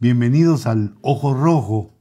[0.00, 1.92] Bienvenidos al Ojo Rojo,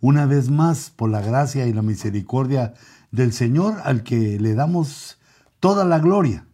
[0.00, 2.74] una vez más por la gracia y la misericordia
[3.10, 5.18] del Señor al que le damos
[5.58, 6.46] toda la gloria.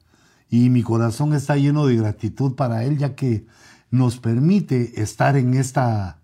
[0.48, 3.44] Y mi corazón está lleno de gratitud para Él ya que
[3.90, 6.20] nos permite estar en esta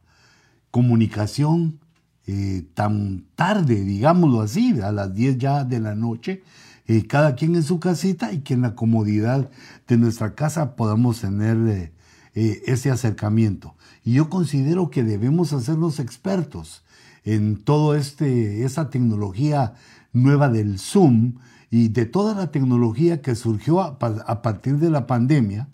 [0.71, 1.79] comunicación
[2.27, 6.43] eh, tan tarde, digámoslo así, a las 10 ya de la noche,
[6.87, 9.51] eh, cada quien en su casita y que en la comodidad
[9.87, 11.93] de nuestra casa podamos tener
[12.35, 13.75] eh, ese acercamiento.
[14.05, 16.83] Y yo considero que debemos hacernos expertos
[17.25, 19.75] en todo este, esa tecnología
[20.13, 21.35] nueva del Zoom
[21.71, 25.69] y de toda la tecnología que surgió a, a partir de la pandemia,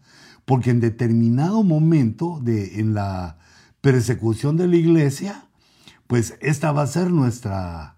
[0.44, 3.38] porque en determinado momento de, en la
[3.80, 5.44] persecución de la iglesia,
[6.06, 7.96] pues esta va a ser nuestra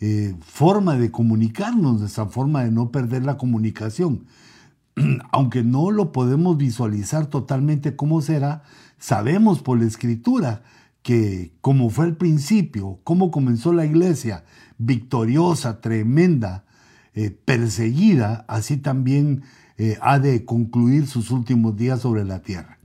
[0.00, 4.26] eh, forma de comunicarnos, nuestra forma de no perder la comunicación.
[5.32, 8.62] Aunque no lo podemos visualizar totalmente cómo será,
[8.98, 10.62] sabemos por la escritura
[11.02, 14.44] que como fue el principio, cómo comenzó la iglesia,
[14.78, 16.64] victoriosa, tremenda,
[17.14, 19.42] eh, perseguida, así también
[19.76, 22.78] eh, ha de concluir sus últimos días sobre la tierra.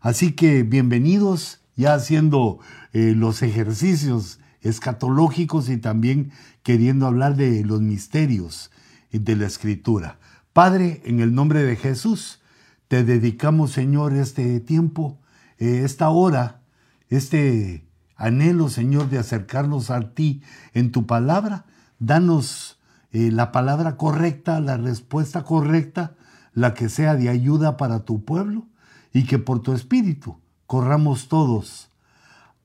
[0.00, 2.60] Así que bienvenidos ya haciendo
[2.92, 6.30] eh, los ejercicios escatológicos y también
[6.62, 8.70] queriendo hablar de los misterios
[9.10, 10.18] de la escritura.
[10.54, 12.38] Padre, en el nombre de Jesús,
[12.86, 15.18] te dedicamos, Señor, este tiempo,
[15.58, 16.60] eh, esta hora,
[17.08, 21.64] este anhelo, Señor, de acercarnos a ti en tu palabra.
[21.98, 22.78] Danos
[23.10, 26.14] eh, la palabra correcta, la respuesta correcta,
[26.52, 28.68] la que sea de ayuda para tu pueblo
[29.12, 31.90] y que por tu espíritu corramos todos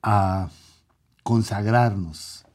[0.00, 0.48] a
[1.24, 2.46] consagrarnos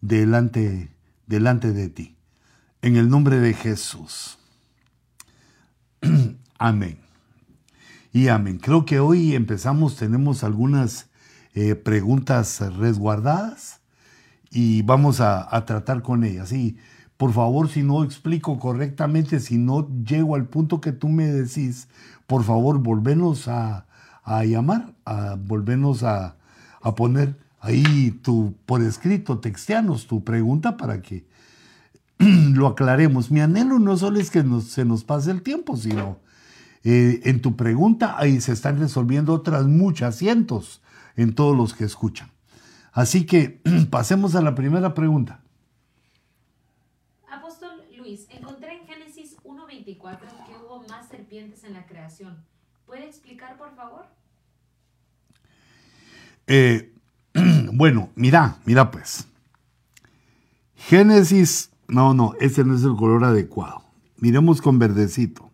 [0.00, 0.94] delante,
[1.26, 2.16] delante de ti.
[2.82, 4.36] En el nombre de Jesús.
[6.58, 6.98] amén.
[8.12, 8.58] Y amén.
[8.58, 11.08] Creo que hoy empezamos, tenemos algunas
[11.54, 13.80] eh, preguntas resguardadas
[14.50, 16.52] y vamos a, tratar con ellas.
[16.52, 16.76] Y
[17.16, 21.88] por favor, si no explico correctamente, si no llego al punto que tú me decís,
[22.26, 23.86] por favor, volvenos a,
[24.24, 26.36] a llamar, a volvernos a,
[26.96, 31.26] poner ahí tu, por escrito, texteanos tu pregunta para que
[32.54, 33.30] lo aclaremos.
[33.30, 36.18] Mi anhelo no solo es que se nos pase el tiempo, sino
[36.84, 40.82] eh, en tu pregunta ahí se están resolviendo otras muchas, cientos,
[41.16, 42.30] en todos los que escuchan.
[42.92, 43.60] Así que
[43.90, 45.40] pasemos a la primera pregunta.
[47.30, 52.44] Apóstol Luis, encontré en Génesis 1.24 que hubo más serpientes en la creación.
[52.84, 54.06] ¿Puede explicar, por favor?
[56.46, 56.92] Eh,
[57.72, 59.26] bueno, mira, mira pues.
[60.74, 63.82] Génesis, no, no, ese no es el color adecuado.
[64.16, 65.50] Miremos con verdecito.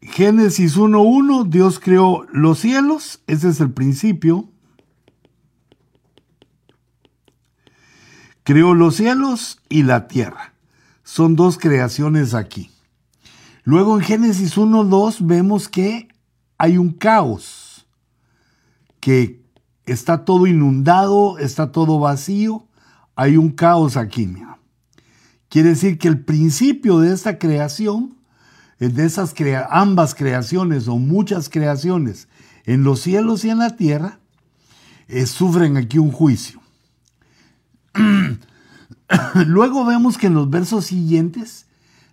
[0.00, 4.48] Génesis 1.1, Dios creó los cielos, ese es el principio.
[8.44, 10.54] Creó los cielos y la tierra.
[11.02, 12.70] Son dos creaciones aquí.
[13.64, 16.08] Luego en Génesis 1.2 vemos que
[16.58, 17.86] hay un caos,
[19.00, 19.42] que
[19.86, 22.63] está todo inundado, está todo vacío,
[23.16, 24.26] hay un caos aquí.
[24.26, 24.58] Mira.
[25.48, 28.16] Quiere decir que el principio de esta creación,
[28.78, 32.28] de ambas creaciones o muchas creaciones
[32.64, 34.18] en los cielos y en la tierra,
[35.06, 36.60] eh, sufren aquí un juicio.
[39.46, 41.66] Luego vemos que en los versos siguientes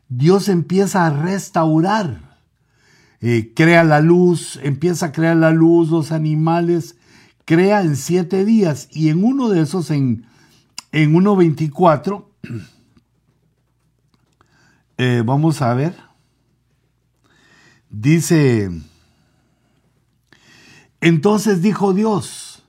[0.07, 2.37] Dios empieza a restaurar.
[3.21, 6.95] Eh, crea la luz, empieza a crear la luz, los animales,
[7.45, 10.25] crea en siete días y en uno de esos, en,
[10.91, 12.25] en 1.24,
[14.97, 15.95] eh, vamos a ver,
[17.89, 18.69] dice,
[20.99, 22.63] entonces dijo Dios,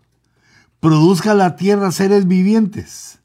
[0.80, 3.22] produzca la tierra seres vivientes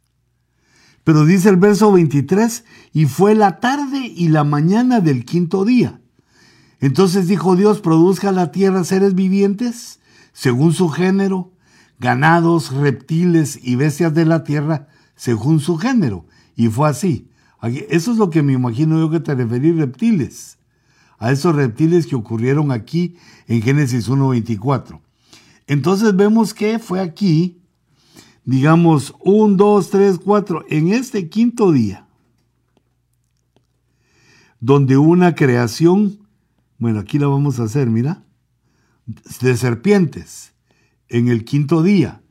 [1.07, 6.01] pero dice el verso 23, y fue la tarde y la mañana del quinto día.
[6.81, 10.01] Entonces dijo Dios, produzca la tierra seres vivientes,
[10.33, 11.53] según su género,
[11.99, 16.25] ganados, reptiles y bestias de la tierra, según su género.
[16.55, 17.29] Y fue así.
[17.89, 20.57] Eso es lo que me imagino yo que te referí, reptiles.
[21.17, 23.15] A esos reptiles que ocurrieron aquí
[23.47, 25.01] en Génesis 1.24.
[25.65, 27.57] Entonces vemos que fue aquí
[28.47, 32.07] digamos, un, dos, tres, cuatro, en este quinto día,
[34.61, 36.25] donde una creación,
[36.77, 38.23] bueno, aquí la vamos a hacer, mira,
[39.41, 40.53] de serpientes,
[41.09, 42.21] en el quinto día.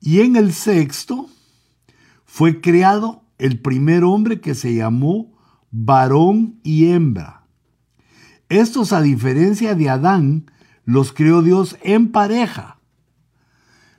[0.00, 1.28] Y en el sexto
[2.24, 5.32] fue creado el primer hombre que se llamó
[5.70, 7.46] varón y hembra.
[8.48, 10.50] Estos, a diferencia de Adán,
[10.84, 12.78] los creó Dios en pareja.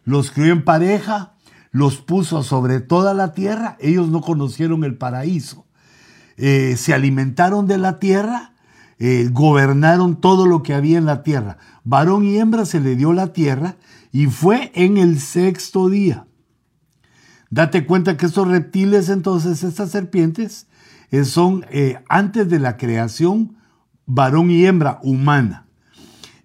[0.03, 1.33] Los creó en pareja,
[1.71, 3.77] los puso sobre toda la tierra.
[3.79, 5.65] Ellos no conocieron el paraíso.
[6.37, 8.53] Eh, se alimentaron de la tierra,
[8.99, 11.57] eh, gobernaron todo lo que había en la tierra.
[11.83, 13.77] Varón y hembra se le dio la tierra
[14.15, 16.25] y fue en el sexto día.
[17.49, 20.67] Date cuenta que estos reptiles, entonces, estas serpientes,
[21.11, 21.65] eh, son
[22.07, 23.57] antes de la creación
[24.05, 25.67] varón y hembra humana.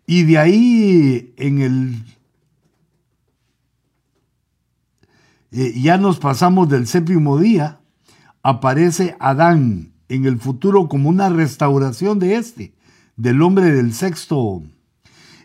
[0.05, 2.05] Y de ahí en el...
[5.52, 7.78] Eh, ya nos pasamos del séptimo día,
[8.43, 12.75] aparece Adán en el futuro como una restauración de este,
[13.14, 14.61] del hombre del sexto.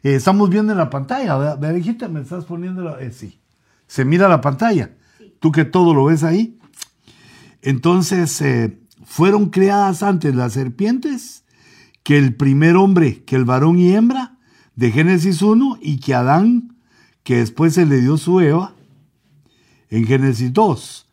[0.05, 2.09] Eh, estamos viendo en la pantalla, ¿verdad?
[2.09, 3.39] me estás poniendo eh, sí.
[3.87, 4.91] Se mira la pantalla.
[5.39, 6.59] Tú que todo lo ves ahí.
[7.63, 8.43] Entonces,
[9.03, 11.43] fueron creadas antes las serpientes
[12.03, 14.37] que el primer hombre, que el varón y hembra
[14.75, 16.77] de Génesis 1 y que Adán,
[17.23, 18.75] que después se le dio su Eva,
[19.89, 21.09] en Génesis 2.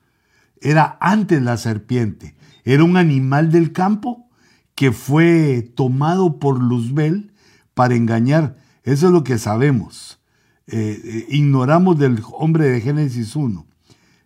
[0.60, 4.28] Era antes la serpiente, era un animal del campo
[4.74, 7.32] que fue tomado por Luzbel
[7.72, 8.60] para engañar.
[8.84, 10.20] Eso es lo que sabemos.
[10.66, 13.66] Eh, eh, ignoramos del hombre de Génesis 1.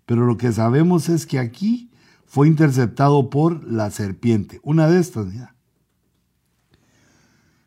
[0.05, 1.91] Pero lo que sabemos es que aquí
[2.25, 4.61] fue interceptado por la serpiente.
[4.63, 5.55] Una de estas, ya.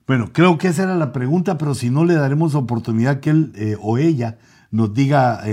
[0.08, 3.52] Bueno, creo que esa era la pregunta, pero si no le daremos oportunidad que él
[3.56, 4.40] eh, o ella
[4.72, 5.44] nos diga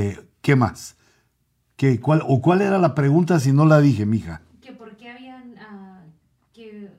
[0.40, 0.96] qué más.
[1.76, 4.40] ¿Qué, cuál, ¿O cuál era la pregunta si no la dije, mija?
[4.62, 6.04] Que por qué habían, ah,
[6.54, 6.90] que,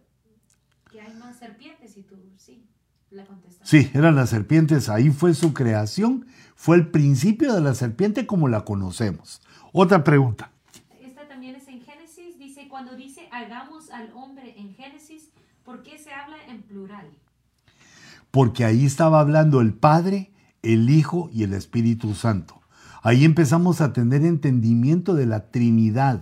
[1.02, 2.68] hay más serpientes y tú sí,
[3.10, 3.47] la contestaste.
[3.68, 6.26] Sí, eran las serpientes, ahí fue su creación,
[6.56, 9.42] fue el principio de la serpiente como la conocemos.
[9.74, 10.52] Otra pregunta.
[11.02, 15.32] Esta también es en Génesis, dice, cuando dice hagamos al hombre en Génesis,
[15.66, 17.08] ¿por qué se habla en plural?
[18.32, 20.32] porque ahí estaba hablando el Padre,
[20.62, 22.62] el Hijo y el Espíritu Santo.
[23.02, 26.22] Ahí empezamos a tener entendimiento de la Trinidad,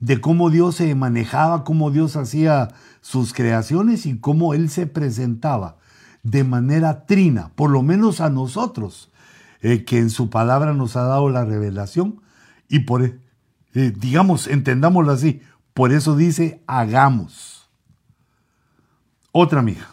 [0.00, 2.68] de cómo Dios se manejaba, cómo Dios hacía
[3.00, 5.78] sus creaciones y cómo Él se presentaba
[6.22, 9.10] de manera trina, por lo menos a nosotros,
[9.60, 12.22] eh, que en su palabra nos ha dado la revelación
[12.68, 13.20] y por, eh,
[13.74, 15.40] digamos, entendámoslo así,
[15.74, 17.70] por eso dice hagamos.
[19.32, 19.88] Otra amiga.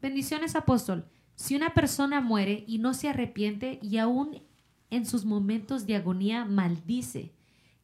[0.00, 1.04] Bendiciones, apóstol.
[1.34, 4.42] Si una persona muere y no se arrepiente y aún
[4.90, 7.32] en sus momentos de agonía maldice,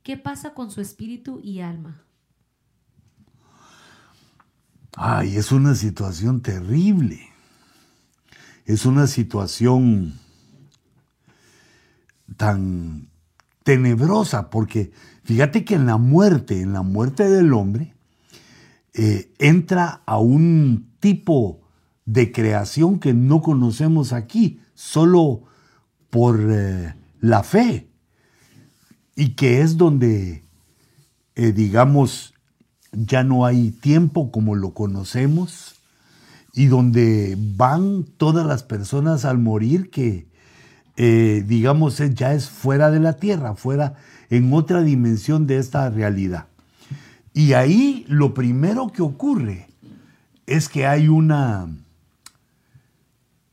[0.03, 2.03] ¿qué pasa con su espíritu y alma?
[4.97, 7.29] Ay, es una situación terrible.
[8.65, 10.19] Es una situación
[12.37, 13.09] tan
[13.65, 14.93] tenebrosa porque
[15.25, 17.95] fíjate que en la muerte, en la muerte del hombre,
[18.95, 21.61] eh, entra a un tipo
[22.05, 25.45] de creación que no conocemos aquí, solo
[26.11, 27.89] por eh, la fe,
[29.15, 30.43] y que es donde,
[31.37, 32.35] eh, digamos,
[32.93, 35.75] ya no hay tiempo como lo conocemos,
[36.53, 40.27] y donde van todas las personas al morir que,
[40.97, 43.95] eh, digamos, ya es fuera de la tierra, fuera
[44.31, 46.47] en otra dimensión de esta realidad.
[47.33, 49.69] Y ahí lo primero que ocurre
[50.47, 51.69] es que hay una,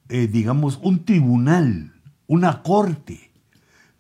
[0.10, 1.94] eh, digamos, un tribunal,
[2.26, 3.30] una corte,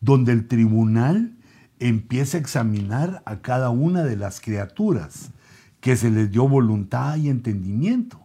[0.01, 1.36] donde el tribunal
[1.79, 5.31] empieza a examinar a cada una de las criaturas
[5.79, 8.19] que se les dio voluntad y entendimiento.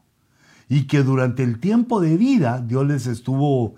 [0.68, 3.74] Y que durante el tiempo de vida Dios les estuvo,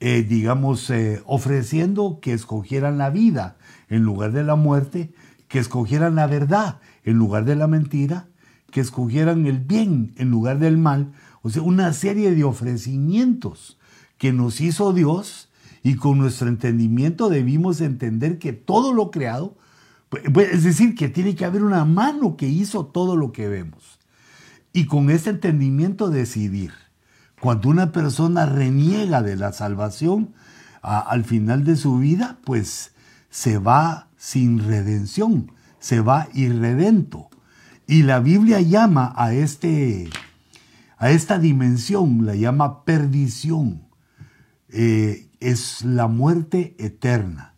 [0.00, 3.56] eh, digamos, eh, ofreciendo que escogieran la vida
[3.88, 5.12] en lugar de la muerte,
[5.48, 8.28] que escogieran la verdad en lugar de la mentira,
[8.70, 11.12] que escogieran el bien en lugar del mal,
[11.42, 13.78] o sea, una serie de ofrecimientos
[14.16, 15.49] que nos hizo Dios
[15.82, 19.56] y con nuestro entendimiento debimos entender que todo lo creado,
[20.08, 23.48] pues, pues, es decir, que tiene que haber una mano que hizo todo lo que
[23.48, 23.98] vemos.
[24.72, 26.72] Y con ese entendimiento decidir.
[27.40, 30.34] Cuando una persona reniega de la salvación
[30.82, 32.92] al final de su vida, pues
[33.30, 37.30] se va sin redención, se va irredento.
[37.86, 40.10] Y la Biblia llama a este
[40.98, 43.82] a esta dimensión la llama perdición.
[44.68, 47.54] Eh, es la muerte eterna.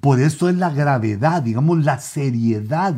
[0.00, 2.94] Por esto es la gravedad, digamos, la seriedad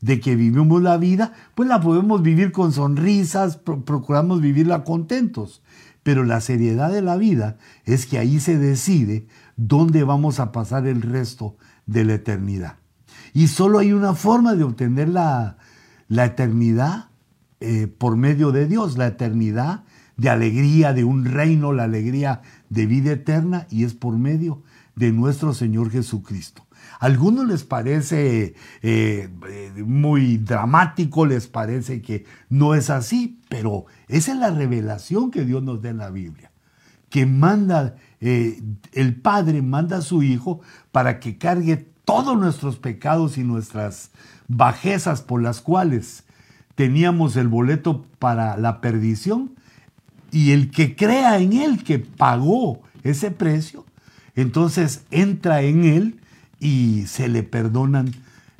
[0.00, 5.62] de que vivimos la vida, pues la podemos vivir con sonrisas, procuramos vivirla contentos.
[6.02, 10.86] Pero la seriedad de la vida es que ahí se decide dónde vamos a pasar
[10.86, 12.76] el resto de la eternidad.
[13.34, 15.58] Y solo hay una forma de obtener la,
[16.08, 17.10] la eternidad
[17.60, 18.96] eh, por medio de Dios.
[18.96, 19.84] La eternidad
[20.18, 24.62] de alegría, de un reino, la alegría de vida eterna, y es por medio
[24.96, 26.66] de nuestro Señor Jesucristo.
[27.00, 29.28] A algunos les parece eh,
[29.84, 35.62] muy dramático, les parece que no es así, pero esa es la revelación que Dios
[35.62, 36.50] nos da en la Biblia,
[37.08, 38.60] que manda, eh,
[38.92, 40.60] el Padre manda a su Hijo
[40.90, 44.10] para que cargue todos nuestros pecados y nuestras
[44.48, 46.24] bajezas por las cuales
[46.74, 49.57] teníamos el boleto para la perdición,
[50.30, 53.84] y el que crea en Él, que pagó ese precio,
[54.34, 56.20] entonces entra en Él
[56.60, 58.12] y se le perdonan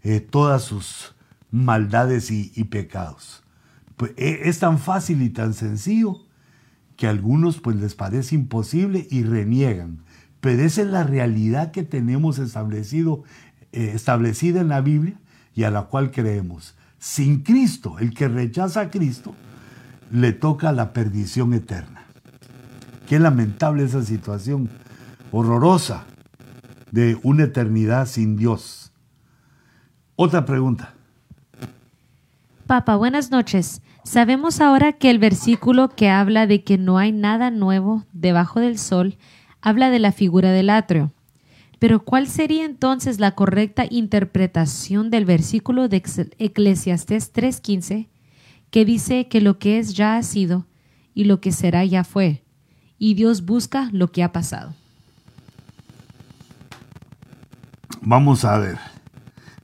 [0.03, 1.15] eh, todas sus
[1.51, 3.43] maldades y, pecados.
[3.97, 6.21] Pues, e, es tan fácil y tan sencillo
[6.97, 10.01] que a algunos pues les parece imposible y reniegan.
[10.41, 13.23] Pero esa es la realidad que tenemos establecido,
[13.73, 15.19] eh, establecida en la Biblia
[15.55, 16.77] y a la cual creemos.
[16.99, 19.35] Sin Cristo, el que rechaza a Cristo,
[20.11, 22.05] le toca la perdición eterna.
[23.09, 24.69] Qué lamentable esa situación,
[25.33, 26.05] horrorosa,
[26.91, 28.93] de una eternidad sin Dios.
[30.17, 30.95] Otra pregunta.
[32.67, 33.83] Papa, buenas noches.
[34.05, 38.79] Sabemos ahora que el versículo que habla de que no hay nada nuevo debajo del
[38.79, 39.17] sol
[39.61, 41.13] habla de la figura del atrio.
[41.79, 46.03] Pero ¿cuál sería entonces la correcta interpretación del versículo de
[46.39, 48.09] Eclesiastés 3:15
[48.71, 50.67] que dice que lo que es ya ha sido
[51.15, 52.45] y lo que será ya fue,
[52.99, 54.75] y Dios busca lo que ha pasado?
[58.01, 58.79] Vamos a ver.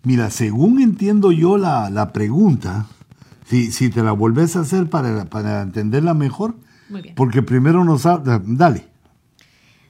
[0.03, 2.87] Mira, según entiendo yo la, pregunta,
[3.47, 6.57] si, si, te la volvés a hacer para, para entenderla mejor,
[7.17, 8.03] porque primero nos...
[8.03, 8.89] Dale.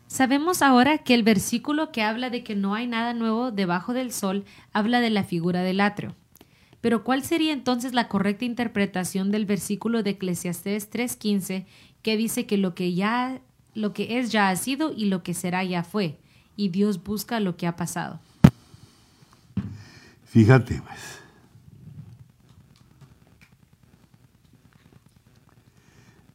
[0.07, 4.13] Sabemos ahora que el versículo que habla de que no hay nada nuevo debajo del
[4.13, 6.15] sol habla de la figura del atrio.
[6.85, 11.65] Pero ¿cuál sería entonces la correcta interpretación del versículo de Eclesiastés 3:15
[12.03, 13.41] que dice que lo que ya
[13.73, 16.19] lo que es ya ha sido y lo que será ya fue,
[16.57, 18.21] y Dios busca lo que ha pasado?
[20.27, 21.01] Fíjate, pues.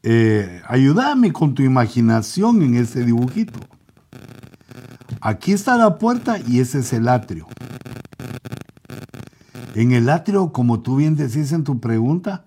[0.01, 3.60] Eh, ayúdame con tu imaginación en este dibujito.
[5.22, 7.48] Aquí está la puerta y ese es el atrio.
[9.76, 12.44] En el atrio, como tú bien decís en tu pregunta,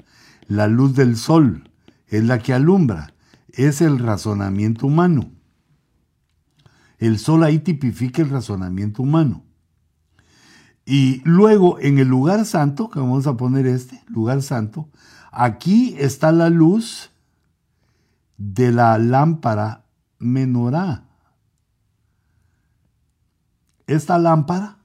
[0.46, 1.70] la luz del sol
[2.08, 3.14] es la que alumbra,
[3.52, 5.30] es el razonamiento humano.
[6.98, 9.44] El sol ahí tipifica el razonamiento humano.
[10.84, 14.88] Y luego en el lugar santo, que vamos a poner este, lugar santo,
[15.30, 17.10] aquí está la luz
[18.36, 19.84] de la lámpara
[20.18, 21.04] menorá.
[23.86, 24.78] Esta lámpara,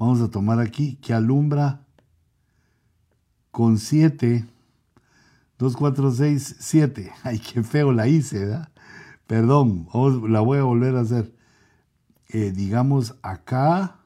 [0.00, 1.82] vamos a tomar aquí, que alumbra
[3.50, 4.46] con 7,
[5.58, 7.12] 2, 4, 6, 7.
[7.22, 8.70] Ay, qué feo la hice, ¿verdad?
[9.26, 9.88] Perdón,
[10.28, 11.34] la voy a volver a hacer.
[12.30, 13.98] Eh, digamos acá,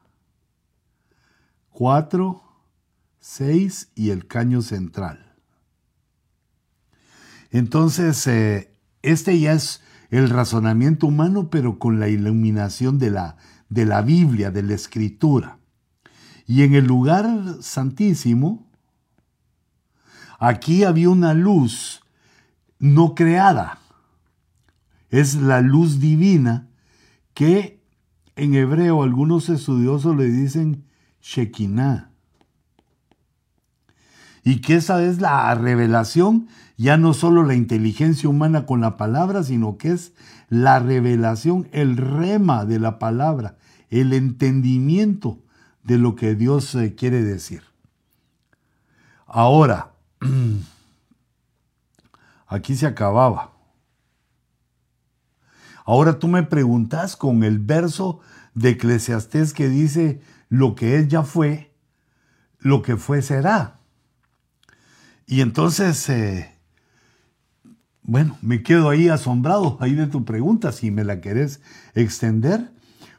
[1.69, 2.43] 4,
[3.19, 5.33] 6 y el caño central.
[7.51, 13.37] Entonces, eh, este ya es el razonamiento humano, pero con la iluminación de la,
[13.69, 15.59] de la Biblia, de la Escritura.
[16.47, 17.27] Y en el lugar
[17.61, 18.67] santísimo,
[20.39, 22.01] aquí había una luz
[22.79, 23.79] no creada.
[25.09, 26.67] Es la luz divina
[27.33, 27.81] que
[28.35, 30.83] en hebreo algunos estudiosos le dicen
[31.21, 32.11] Shekinah.
[34.43, 36.47] Y que esa es la revelación,
[36.77, 40.13] ya no solo la inteligencia humana con la palabra, sino que es
[40.49, 43.57] la revelación, el rema de la palabra,
[43.89, 45.39] el entendimiento
[45.85, 47.63] de lo que Dios quiere decir.
[49.27, 49.93] Ahora,
[52.47, 53.53] aquí se acababa.
[55.85, 58.19] Ahora tú me preguntas con el verso
[58.55, 61.71] de Eclesiastés que dice, lo que es ya fue,
[62.57, 63.79] lo que fue será.
[65.27, 66.51] Y entonces, eh,
[68.01, 71.61] bueno, me quedo ahí asombrado ahí de tu pregunta, si me la querés
[71.93, 72.71] extender,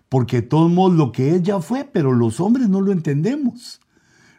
[0.08, 3.80] porque de todos lo que es ya fue, pero los hombres no lo entendemos.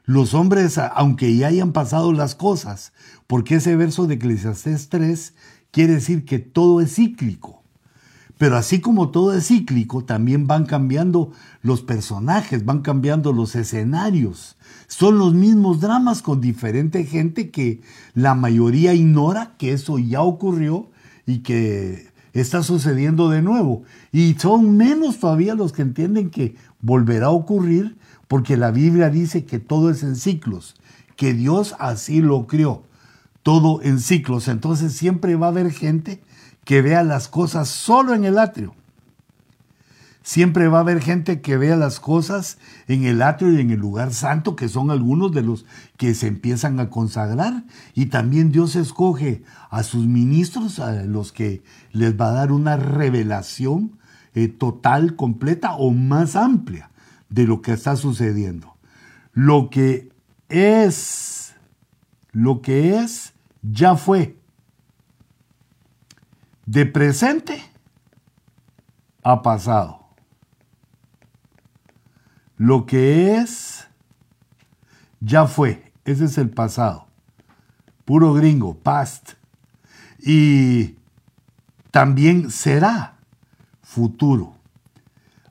[0.06, 2.94] Los hombres, aunque ya hayan pasado las cosas,
[3.28, 5.34] porque ese verso de Eclesiastés 3
[5.72, 7.58] quiere decir que todo es cíclico.
[8.38, 11.32] Pero así como todo es cíclico, también van cambiando
[11.62, 14.58] los personajes, van cambiando los escenarios.
[14.88, 17.82] Son los mismos dramas con diferente gente que
[18.14, 20.90] la mayoría ignora que eso ya ocurrió
[21.26, 22.08] y que
[22.42, 23.84] está sucediendo de nuevo.
[24.12, 29.46] Y son menos todavía los que entienden que volverá a ocurrir porque la Biblia dice
[29.46, 30.76] que todo es en ciclos,
[31.16, 32.84] que Dios así lo crió.
[33.44, 34.50] todo en ciclos.
[34.50, 36.22] Entonces siempre va a haber gente
[36.66, 38.76] que vea las cosas solo en el atrio.
[40.28, 42.58] Siempre va a haber gente que vea las cosas
[42.90, 45.66] en el atrio y en el lugar santo, que son algunos de los
[45.96, 47.64] que se empiezan a consagrar.
[47.94, 52.76] Y también Dios escoge a sus ministros, a los que les va a dar una
[52.76, 53.98] revelación
[54.36, 56.92] eh, total, completa o más amplia
[57.30, 58.76] de lo que está sucediendo.
[59.32, 60.10] Lo que
[60.50, 61.56] es,
[62.34, 63.32] lo que es,
[63.62, 64.36] ya fue.
[66.66, 67.62] De presente
[69.24, 69.97] a pasado.
[72.58, 73.88] Lo que es,
[75.20, 75.92] ya fue.
[76.06, 77.08] Ese es el pasado.
[78.06, 79.34] Puro gringo, past.
[80.20, 80.96] Y
[81.92, 83.18] también será
[83.82, 84.56] futuro.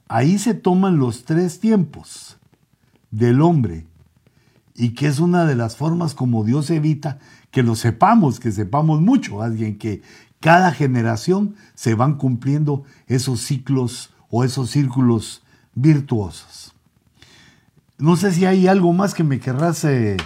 [0.08, 2.36] Ahí se toman los tres tiempos
[3.10, 3.86] del hombre
[4.74, 7.18] y que es una de las formas como Dios evita
[7.50, 10.02] que lo sepamos, que sepamos mucho, alguien que
[10.40, 15.42] cada generación se van cumpliendo esos ciclos o esos círculos
[15.74, 16.75] virtuosos.
[17.98, 20.16] No sé si hay algo más que me querrás eh,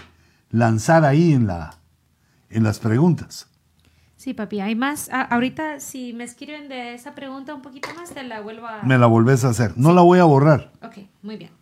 [0.50, 1.79] lanzar ahí en, la,
[2.49, 3.49] en las preguntas.
[4.17, 5.09] Sí, papi, hay más.
[5.12, 8.83] Ah, ahorita, si me escriben de esa pregunta un poquito más, te la vuelvo a...
[8.83, 9.79] Me la volvés a hacer.
[9.79, 10.73] No la voy a borrar.
[10.83, 11.53] Ok, muy bien.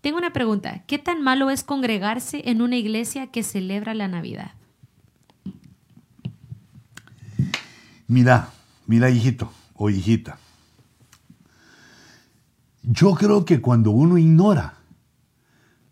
[0.00, 0.82] tengo una pregunta.
[0.86, 4.52] ¿Qué tan malo es congregarse en una iglesia que celebra la Navidad?
[8.08, 8.48] Mira,
[8.86, 10.38] mira, hijito o hijita.
[12.90, 14.78] Yo creo que cuando uno ignora,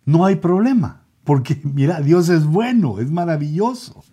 [0.04, 1.04] no hay problema.
[1.24, 4.04] Porque, mira, Dios es bueno, es maravilloso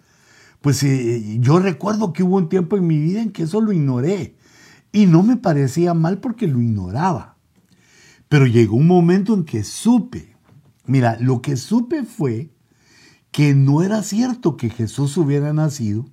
[0.63, 3.73] pues eh, yo recuerdo que hubo un tiempo en mi vida en que eso lo
[3.73, 4.37] ignoré.
[4.93, 7.35] Y no me parecía mal porque lo ignoraba.
[8.29, 10.37] Pero llegó un momento en que supe.
[10.85, 12.53] Mira, lo que supe fue
[13.31, 16.05] que no era cierto que Jesús hubiera nacido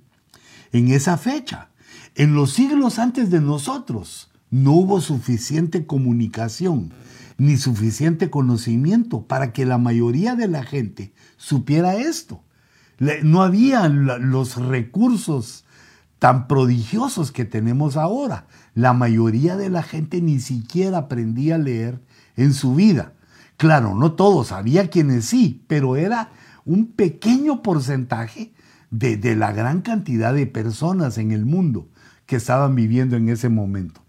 [0.73, 1.69] en esa fecha.
[2.15, 6.93] En los siglos antes de nosotros no hubo suficiente comunicación
[7.37, 12.43] ni suficiente conocimiento para que la mayoría de la gente supiera esto.
[13.23, 15.65] No había los recursos
[16.19, 18.45] tan prodigiosos que tenemos ahora.
[18.75, 21.99] La mayoría de la gente ni siquiera aprendía a leer
[22.35, 23.13] en su vida.
[23.57, 26.29] Claro, no todos, había quienes sí, pero era
[26.63, 28.53] un pequeño porcentaje
[28.91, 31.89] de, de, la gran cantidad de personas en el mundo
[32.27, 34.00] que estaban viviendo en ese momento.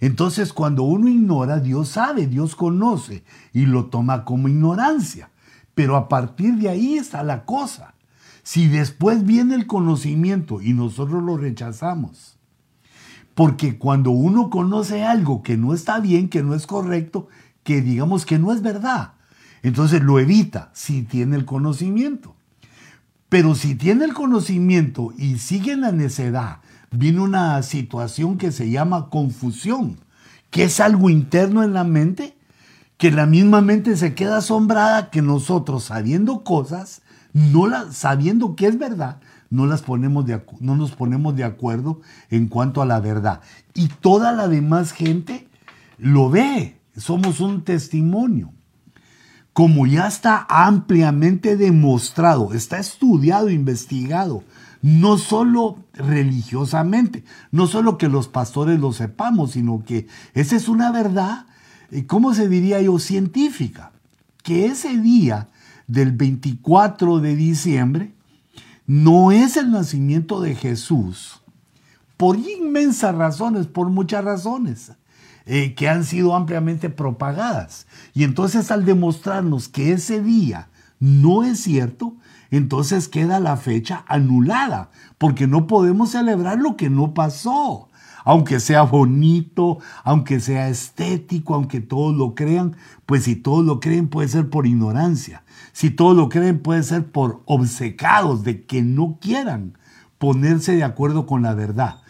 [0.00, 5.30] Entonces, cuando uno ignora, Dios sabe, Dios conoce y lo toma como ignorancia.
[5.74, 7.94] Pero a partir de ahí está la cosa.
[8.42, 12.38] Si después viene el conocimiento y nosotros lo rechazamos,
[13.34, 17.28] porque cuando uno conoce algo que no está bien, que no es correcto,
[17.62, 19.12] que digamos que no es verdad,
[19.62, 22.34] entonces lo evita si tiene el conocimiento.
[23.28, 28.70] Pero si tiene el conocimiento y sigue en la necedad, viene una situación que se
[28.70, 29.98] llama confusión,
[30.50, 32.36] que es algo interno en la mente,
[32.96, 38.66] que la misma mente se queda asombrada que nosotros sabiendo cosas, no la, sabiendo que
[38.66, 39.20] es verdad,
[39.50, 43.40] no, las ponemos de, no nos ponemos de acuerdo en cuanto a la verdad.
[43.74, 45.48] Y toda la demás gente
[45.98, 48.52] lo ve, somos un testimonio.
[49.52, 54.44] Como ya está ampliamente demostrado, está estudiado, investigado,
[54.82, 60.90] no solo religiosamente, no solo que los pastores lo sepamos, sino que esa es una
[60.92, 61.46] verdad,
[61.90, 62.98] eh, ¿cómo se diría yo?
[62.98, 63.92] Científica,
[64.42, 65.48] que ese día
[65.86, 68.12] del 24 de diciembre
[68.86, 71.42] no es el nacimiento de Jesús
[72.16, 74.92] por inmensas razones, por muchas razones.
[75.50, 77.86] Eh, que han sido ampliamente propagadas.
[78.12, 80.68] Y entonces al demostrarnos que ese día
[81.00, 82.16] no es cierto,
[82.50, 87.88] entonces queda la fecha anulada, porque no podemos celebrar lo que no pasó.
[88.24, 94.08] Aunque sea bonito, aunque sea estético, aunque todos lo crean, pues si todos lo creen
[94.08, 99.18] puede ser por ignorancia, si todos lo creen puede ser por obcecados de que no
[99.20, 99.78] quieran
[100.18, 102.00] ponerse de acuerdo con la verdad.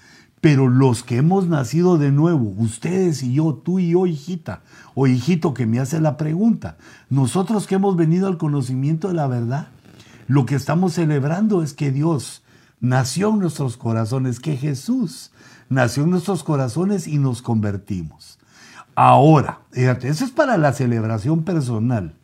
[0.41, 4.63] Pero los que hemos nacido de nuevo, ustedes y yo, tú y yo, hijita,
[4.95, 6.77] o hijito que me hace la pregunta,
[7.11, 9.69] nosotros que hemos venido al conocimiento de la verdad,
[10.29, 12.43] lo que estamos celebrando es que Dios
[12.81, 15.33] nació en nuestros corazones, que Jesús
[15.69, 18.39] nació en nuestros corazones y nos convertimos.
[18.95, 22.15] Ahora, eso es para la celebración personal.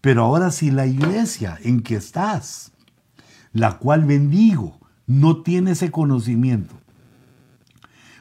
[0.00, 2.72] Pero ahora si la iglesia en que estás,
[3.52, 6.74] la cual bendigo, no tiene ese conocimiento,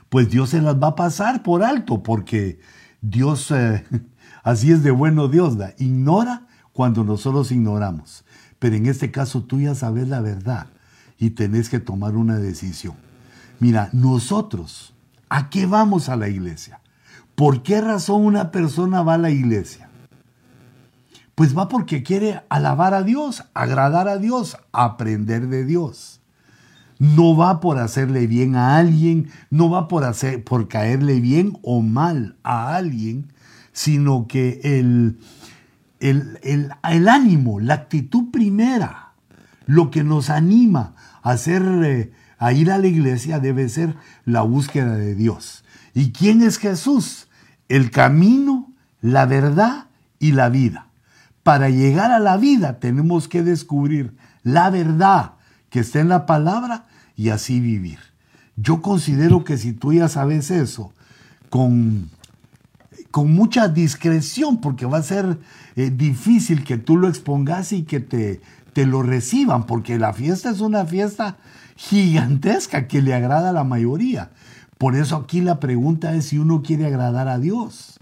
[0.09, 2.59] pues Dios se las va a pasar por alto, porque
[3.01, 3.85] Dios, eh,
[4.43, 8.25] así es de bueno Dios, da, ignora cuando nosotros ignoramos.
[8.59, 10.67] Pero en este caso tú ya sabes la verdad
[11.17, 12.95] y tenés que tomar una decisión.
[13.59, 14.93] Mira, nosotros,
[15.29, 16.79] ¿a qué vamos a la iglesia?
[17.35, 19.89] ¿Por qué razón una persona va a la iglesia?
[21.35, 26.19] Pues va porque quiere alabar a Dios, agradar a Dios, aprender de Dios.
[26.99, 31.81] No va por hacerle bien a alguien, no va por, hacer, por caerle bien o
[31.81, 33.31] mal a alguien,
[33.71, 35.17] sino que el,
[35.99, 39.13] el, ánimo, la actitud primera,
[39.65, 44.41] lo que nos anima a, hacer, eh, a ir a la iglesia debe ser la
[44.41, 45.63] búsqueda de Dios.
[45.93, 47.27] ¿Y quién es Jesús?
[47.67, 49.85] El camino, la verdad
[50.19, 50.87] y la vida.
[51.43, 55.33] Para llegar a la vida tenemos que descubrir la verdad
[55.69, 56.85] que está en la palabra
[57.15, 57.99] y así vivir.
[58.55, 60.93] Yo considero que si tú ya sabes eso,
[61.49, 62.09] con
[63.11, 65.39] con mucha discreción, porque va a ser
[65.75, 68.41] eh, difícil que tú lo expongas y que te,
[68.73, 71.37] te lo reciban, porque la fiesta es una fiesta
[71.75, 74.31] gigantesca que le agrada a la mayoría.
[74.77, 77.99] Por eso aquí la pregunta es si uno quiere agradar a Dios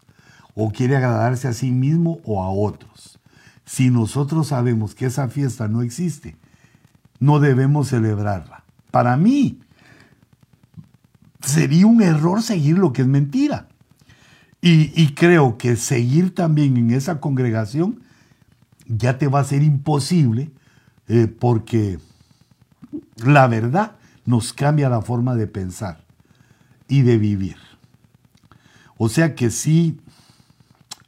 [0.53, 3.19] o quiere agradarse a sí mismo o a otros.
[3.65, 6.37] Si nosotros sabemos que esa fiesta no existe,
[7.19, 8.63] no debemos celebrarla.
[8.91, 9.59] Para mí,
[11.41, 13.67] sería un error seguir lo que es mentira.
[14.69, 18.01] Y, creo que seguir también en esa congregación
[18.85, 20.51] ya te va a ser imposible
[21.07, 21.99] eh, porque
[23.15, 23.93] la verdad
[24.25, 26.03] nos cambia la forma de pensar
[26.89, 27.55] y de vivir.
[28.97, 30.01] O sea que sí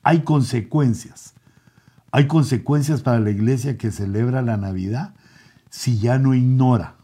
[0.03, 1.33] hay consecuencias.
[2.11, 5.13] Hay consecuencias para la iglesia que celebra la Navidad
[5.69, 6.95] si ya no ignora,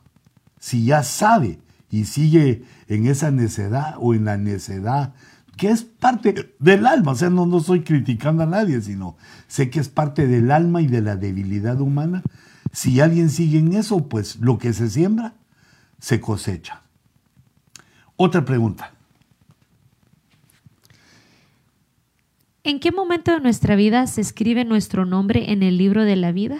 [0.59, 5.13] si ya sabe y sigue en esa necedad o en la necedad
[5.57, 9.69] que es parte del alma, o sea, no, no estoy criticando a nadie, sino sé
[9.69, 12.23] que es parte del alma y de la debilidad humana.
[12.71, 15.35] Si alguien sigue en eso, pues lo que se siembra,
[15.99, 16.81] se cosecha.
[18.17, 18.91] Otra pregunta.
[22.63, 26.31] ¿En qué momento de nuestra vida se escribe nuestro nombre en el libro de la
[26.31, 26.57] vida?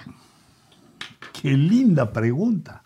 [1.42, 2.84] Qué linda pregunta.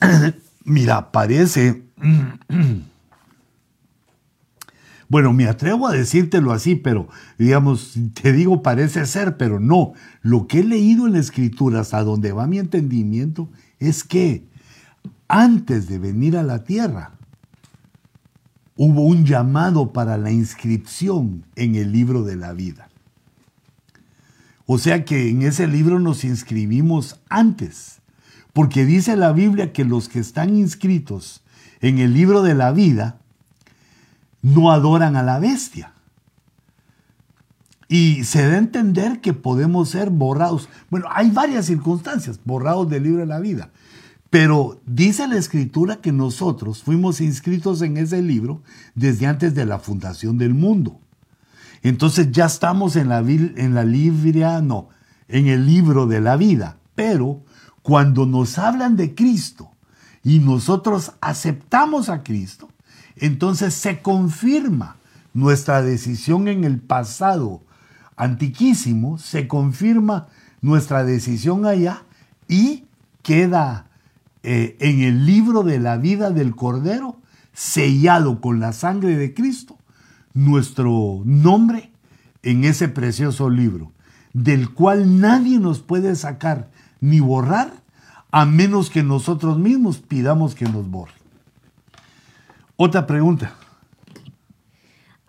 [0.64, 1.82] Mira, parece
[5.08, 9.94] Bueno, me atrevo a decírtelo así, pero digamos, te digo parece ser, pero no.
[10.20, 14.46] Lo que he leído en la escritura, hasta donde va mi entendimiento, es que
[15.28, 17.12] antes de venir a la tierra,
[18.76, 22.88] hubo un llamado para la inscripción en el libro de la vida.
[24.66, 28.00] O sea que en ese libro nos inscribimos antes,
[28.52, 31.42] porque dice la Biblia que los que están inscritos
[31.80, 33.17] en el libro de la vida
[34.42, 35.92] no adoran a la bestia.
[37.88, 40.68] Y se da a entender que podemos ser borrados.
[40.90, 43.70] Bueno, hay varias circunstancias, borrados del libro de la vida.
[44.30, 48.62] Pero dice la escritura que nosotros fuimos inscritos en ese libro
[48.94, 51.00] desde antes de la fundación del mundo.
[51.82, 54.90] Entonces ya estamos en la, en la libria, no,
[55.28, 56.76] en el libro de la vida.
[56.94, 57.42] Pero
[57.80, 59.70] cuando nos hablan de Cristo
[60.22, 62.67] y nosotros aceptamos a Cristo,
[63.20, 64.96] entonces se confirma
[65.34, 67.62] nuestra decisión en el pasado
[68.16, 70.26] antiquísimo, se confirma
[70.60, 72.02] nuestra decisión allá
[72.48, 72.84] y
[73.22, 73.86] queda
[74.42, 77.20] eh, en el libro de la vida del Cordero,
[77.52, 79.76] sellado con la sangre de Cristo,
[80.34, 81.90] nuestro nombre
[82.42, 83.92] en ese precioso libro,
[84.32, 87.72] del cual nadie nos puede sacar ni borrar,
[88.30, 91.17] a menos que nosotros mismos pidamos que nos borre.
[92.80, 93.56] Otra pregunta.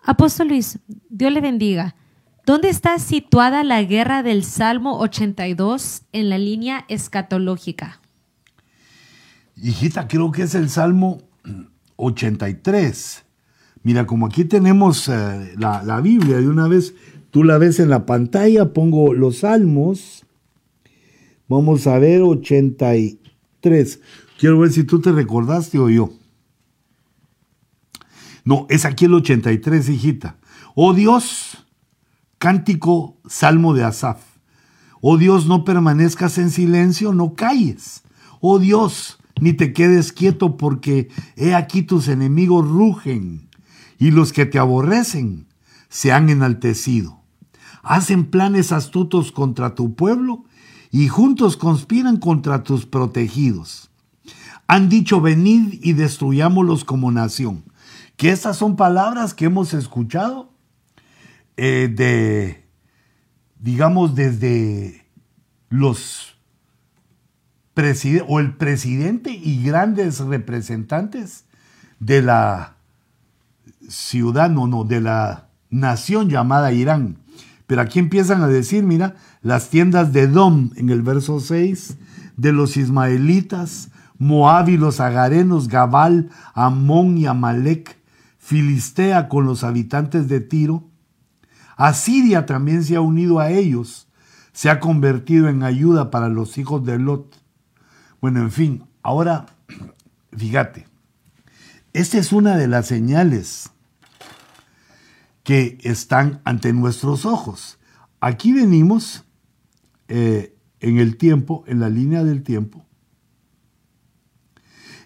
[0.04, 1.96] Apóstol Luis, Dios le bendiga.
[2.46, 8.00] ¿Dónde está situada la guerra del Salmo 82 en la línea escatológica?
[9.56, 11.22] Hijita, creo que es el Salmo
[11.96, 13.24] 83.
[13.82, 16.94] Mira, como aquí tenemos eh, la, la, Biblia de una vez,
[17.32, 20.24] tú la ves en la pantalla, pongo los salmos.
[21.48, 24.00] Vamos a ver 83.
[24.38, 26.19] Quiero ver si tú te recordaste o yo.
[28.44, 30.36] No, es aquí el 83, hijita.
[30.74, 31.66] Oh Dios,
[32.38, 34.22] cántico, salmo de Asaf.
[35.00, 38.02] Oh Dios, no permanezcas en silencio, no calles.
[38.40, 43.48] Oh Dios, ni te quedes quieto porque he aquí tus enemigos rugen
[43.98, 45.46] y los que te aborrecen
[45.88, 47.20] se han enaltecido.
[47.82, 50.44] Hacen planes astutos contra tu pueblo
[50.90, 53.90] y juntos conspiran contra tus protegidos.
[54.66, 57.64] Han dicho, venid y destruyámoslos como nación
[58.20, 60.50] que estas son palabras que hemos escuchado
[61.56, 62.66] eh, de,
[63.58, 65.06] digamos, desde
[65.70, 66.36] los
[68.28, 71.46] o el presidente y grandes representantes
[71.98, 72.76] de la
[73.88, 77.16] ciudad, no, no, de la nación llamada Irán.
[77.66, 81.96] Pero aquí empiezan a decir, mira, las tiendas de Dom en el verso 6,
[82.36, 87.99] de los ismaelitas, Moab y los agarenos, Gabal, Amón y Amalek,
[88.40, 90.88] Filistea con los habitantes de Tiro.
[91.76, 94.08] Asiria también se ha unido a ellos,
[94.52, 97.36] se ha convertido en ayuda para los hijos de Lot.
[98.20, 99.44] Bueno, en fin, ahora,
[100.36, 100.88] fíjate,
[101.92, 103.70] esta es una de las señales
[105.44, 107.78] que están ante nuestros ojos.
[108.20, 109.24] Aquí venimos
[110.08, 112.86] eh, en el tiempo, en la línea del tiempo,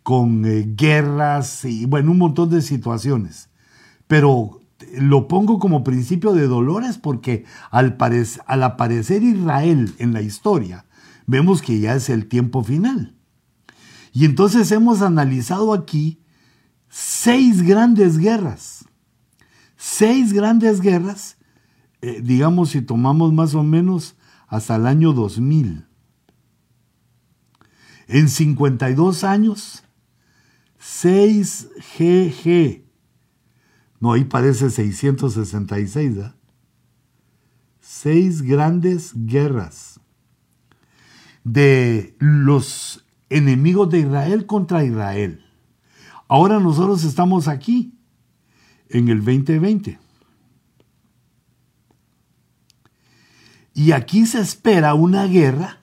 [0.07, 0.45] con
[0.77, 3.49] guerras y, bueno, un montón de situaciones.
[4.07, 4.61] Pero
[4.97, 7.97] lo pongo como principio de dolores porque al,
[8.47, 10.87] al aparecer Israel en la historia,
[11.27, 13.17] vemos que ya es el tiempo final.
[14.13, 16.21] Y entonces hemos analizado aquí
[16.89, 18.85] seis grandes guerras.
[19.77, 21.37] Seis grandes guerras,
[22.01, 24.15] eh, digamos si tomamos más o menos
[24.47, 25.85] hasta el año 2000.
[28.07, 29.83] En 52 años,
[30.89, 31.69] 6
[31.99, 32.85] GG.
[33.99, 36.37] No, ahí parece 666, ¿verdad?
[37.81, 39.99] Seis grandes guerras
[41.43, 45.45] de los enemigos de Israel contra Israel.
[46.29, 47.99] Ahora nosotros estamos aquí,
[48.89, 49.99] en el 2020.
[53.75, 55.81] Y aquí se espera una guerra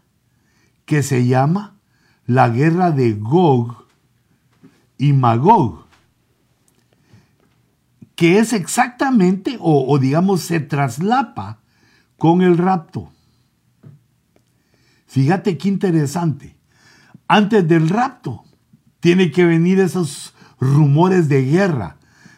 [0.85, 1.77] que se llama
[2.25, 3.82] la guerra de Gog
[4.97, 5.85] y Magog,
[8.15, 11.59] que es exactamente, o, digamos, se traslapa
[12.17, 13.11] con el rapto.
[15.07, 16.55] Fíjate qué interesante.
[17.27, 18.43] Antes del rapto,
[18.99, 21.97] tiene que venir esos rumores de guerra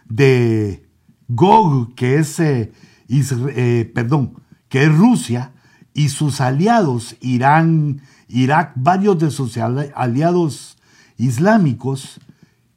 [0.10, 0.88] de
[1.28, 2.72] Gog, que es, eh,
[3.10, 5.52] eh, perdón, que es Rusia,
[5.94, 10.78] y sus aliados, Irán, Irak, varios de sus aliados
[11.18, 12.20] islámicos,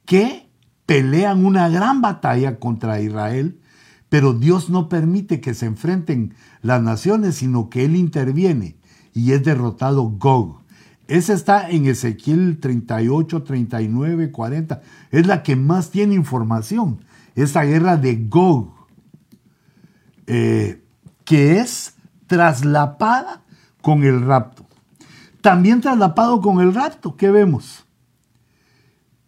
[0.09, 0.49] que
[0.87, 3.61] pelean una gran batalla contra Israel,
[4.09, 8.75] pero Dios no permite que se enfrenten las naciones, sino que Él interviene
[9.13, 10.63] y es derrotado Gog.
[11.07, 14.81] Esa está en Ezequiel 38, 39, 40.
[15.11, 17.05] Es la que más tiene información.
[17.35, 18.73] Esta guerra de Gog,
[20.25, 20.81] eh,
[21.23, 21.93] que es
[22.25, 23.43] traslapada
[23.83, 24.65] con el rapto.
[25.41, 27.85] También traslapado con el rapto, ¿qué vemos?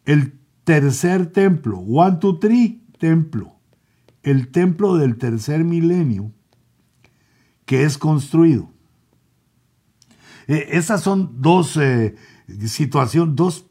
[0.06, 3.56] El tercer templo, one, two, three, templo.
[4.24, 6.32] El templo del tercer milenio
[7.66, 8.70] que es construido.
[10.48, 12.16] Eh, esas son dos eh,
[12.66, 13.66] situaciones, dos,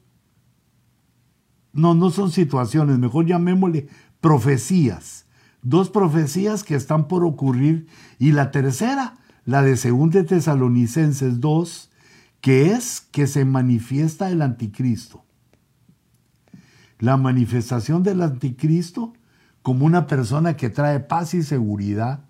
[1.72, 3.88] no, no son situaciones, mejor llamémosle
[4.20, 5.26] profecías.
[5.62, 7.86] Dos profecías que están por ocurrir
[8.18, 11.90] y la tercera, la de 2 Tesalonicenses 2,
[12.40, 15.24] que es que se manifiesta el anticristo.
[17.00, 19.12] La manifestación del anticristo
[19.62, 22.24] como una persona que trae paz y seguridad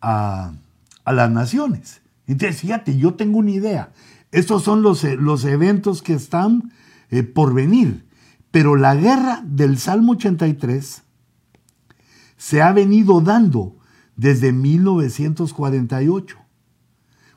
[0.00, 0.52] a,
[1.04, 2.02] a las naciones.
[2.26, 3.92] Entonces, fíjate, yo tengo una idea.
[4.30, 6.72] Estos son los, eh, los eventos que están
[7.10, 8.06] eh, por venir.
[8.50, 11.02] Pero la guerra del Salmo 83
[12.36, 13.76] se ha venido dando
[14.16, 16.36] desde 1948,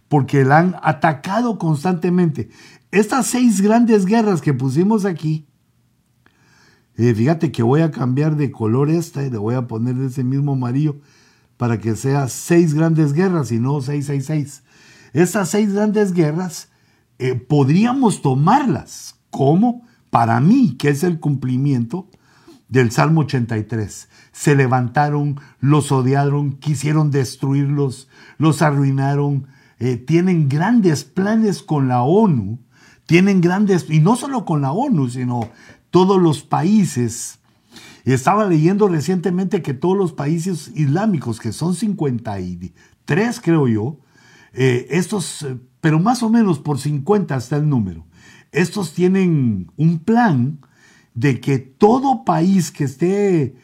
[0.08, 2.50] porque la han atacado constantemente.
[2.92, 5.48] Estas seis grandes guerras que pusimos aquí,
[6.98, 10.24] eh, fíjate que voy a cambiar de color esta y le voy a poner ese
[10.24, 10.98] mismo amarillo
[11.58, 14.64] para que sea seis grandes guerras y no 666.
[15.14, 16.70] Esas seis grandes guerras
[17.20, 22.10] eh, podríamos tomarlas como, para mí, que es el cumplimiento
[22.70, 24.10] del Salmo 83.
[24.32, 29.48] Se levantaron, los odiaron, quisieron destruirlos, los arruinaron,
[29.80, 32.60] eh, tienen grandes planes con la ONU,
[33.06, 35.50] tienen grandes, y no solo con la ONU, sino
[35.96, 37.40] todos los países.
[38.04, 44.00] Estaba leyendo recientemente que todos los países islámicos, que son 53, creo yo,
[44.58, 48.06] Eh, estos, eh, pero más o menos por 50 está el número.
[48.54, 50.60] Estos tienen un plan
[51.14, 53.56] de que todo país que esté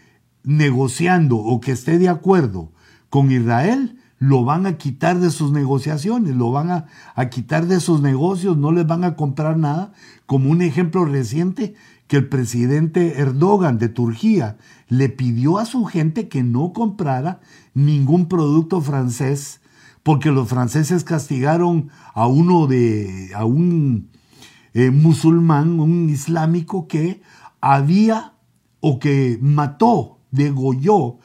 [0.44, 2.74] negociando o que esté de acuerdo
[3.10, 7.80] con Israel, lo van a quitar de sus negociaciones, lo van a, a, quitar de
[7.80, 9.94] sus negocios, no les van a comprar nada.
[10.26, 11.74] Como un ejemplo reciente,
[12.12, 14.58] que el presidente Erdogan de Turquía
[14.90, 17.40] le pidió a su gente que no comprara
[17.74, 19.62] ningún producto francés,
[20.04, 24.10] porque los franceses castigaron a uno de, a un
[24.74, 27.22] eh, musulmán, un islámico que
[27.62, 28.34] había
[28.82, 31.20] o que mató, degolló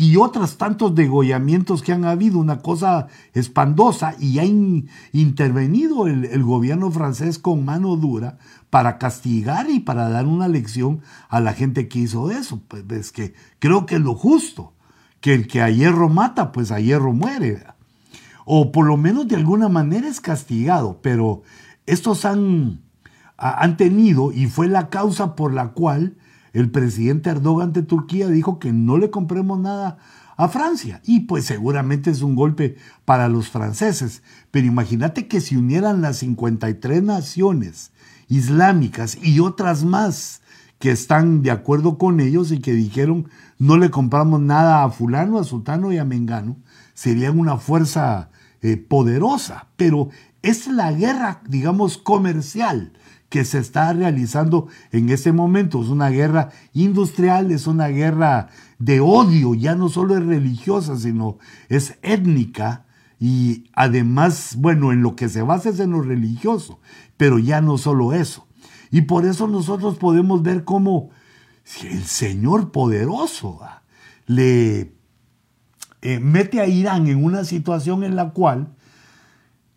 [0.00, 4.46] y otros tantos degollamientos que han habido, una cosa espantosa, y ha
[5.12, 8.38] intervenido el, gobierno francés con mano dura
[8.70, 12.62] para castigar y para dar una lección a la gente que hizo eso.
[12.66, 14.72] Pues es que creo que es lo justo,
[15.20, 17.62] que el que a hierro mata, pues a hierro muere.
[18.46, 21.42] O por lo menos de alguna manera es castigado, pero
[21.84, 22.80] estos han,
[23.36, 26.16] han tenido, y fue la causa por la cual
[26.52, 29.98] el presidente Erdogan de Turquía dijo que no le compremos nada
[30.36, 31.00] a Francia.
[31.04, 34.22] Y pues seguramente es un golpe para los franceses.
[34.50, 37.92] Pero imagínate que se unieran las 53 naciones
[38.28, 40.40] islámicas y otras más
[40.78, 45.38] que están de acuerdo con ellos y que dijeron no le compramos nada a fulano,
[45.38, 46.56] a sultano y a mengano,
[46.94, 48.30] serían una fuerza
[48.62, 49.66] eh, poderosa.
[49.76, 50.08] Pero
[50.40, 52.94] es la guerra, digamos, comercial
[53.30, 55.80] que se está realizando en este momento.
[55.80, 61.38] Es una guerra industrial, es una guerra de odio, ya no solo es religiosa, sino
[61.68, 62.84] es étnica
[63.18, 66.80] y además, bueno, en lo que se basa es en lo religioso,
[67.16, 68.46] pero ya no solo eso.
[68.90, 71.10] Y por eso nosotros podemos ver cómo
[71.82, 73.82] el Señor poderoso ah,
[74.26, 74.94] le
[76.02, 78.74] eh, mete a Irán en una situación en la cual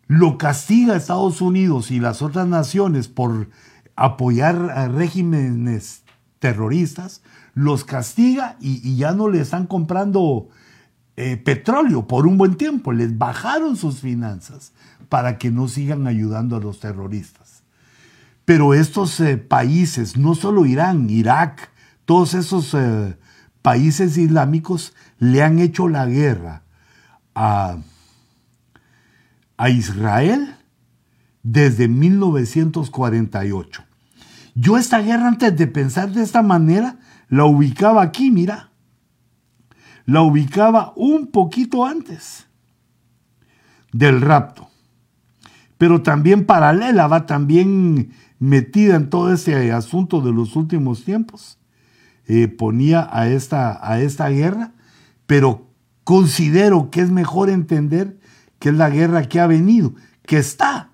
[0.06, 3.48] lo castiga a Estados Unidos y las otras naciones por
[3.96, 6.02] apoyar a regímenes
[6.38, 7.22] terroristas,
[7.54, 10.48] los castiga y, ya no le están comprando
[11.16, 14.72] eh, petróleo por un buen tiempo, les bajaron sus finanzas
[15.08, 17.62] para que no sigan ayudando a los terroristas.
[18.44, 21.70] Pero estos eh, países, no solo Irán, Irak,
[22.04, 23.16] todos esos eh,
[23.62, 26.62] países islámicos le han hecho la guerra
[27.34, 27.78] a
[29.56, 30.56] a Israel
[31.42, 33.84] desde 1948.
[34.54, 38.70] Yo esta guerra antes de pensar de esta manera la ubicaba aquí, mira.
[40.06, 42.46] La ubicaba un poquito antes
[43.92, 44.68] del rapto.
[45.78, 51.58] Pero también paralela, va también metida en todo ese asunto de los últimos tiempos.
[52.26, 54.72] Eh, ponía a esta, a esta guerra,
[55.26, 55.66] pero
[56.04, 58.18] considero que es mejor entender
[58.64, 59.92] que es la guerra que ha venido,
[60.24, 60.88] que está.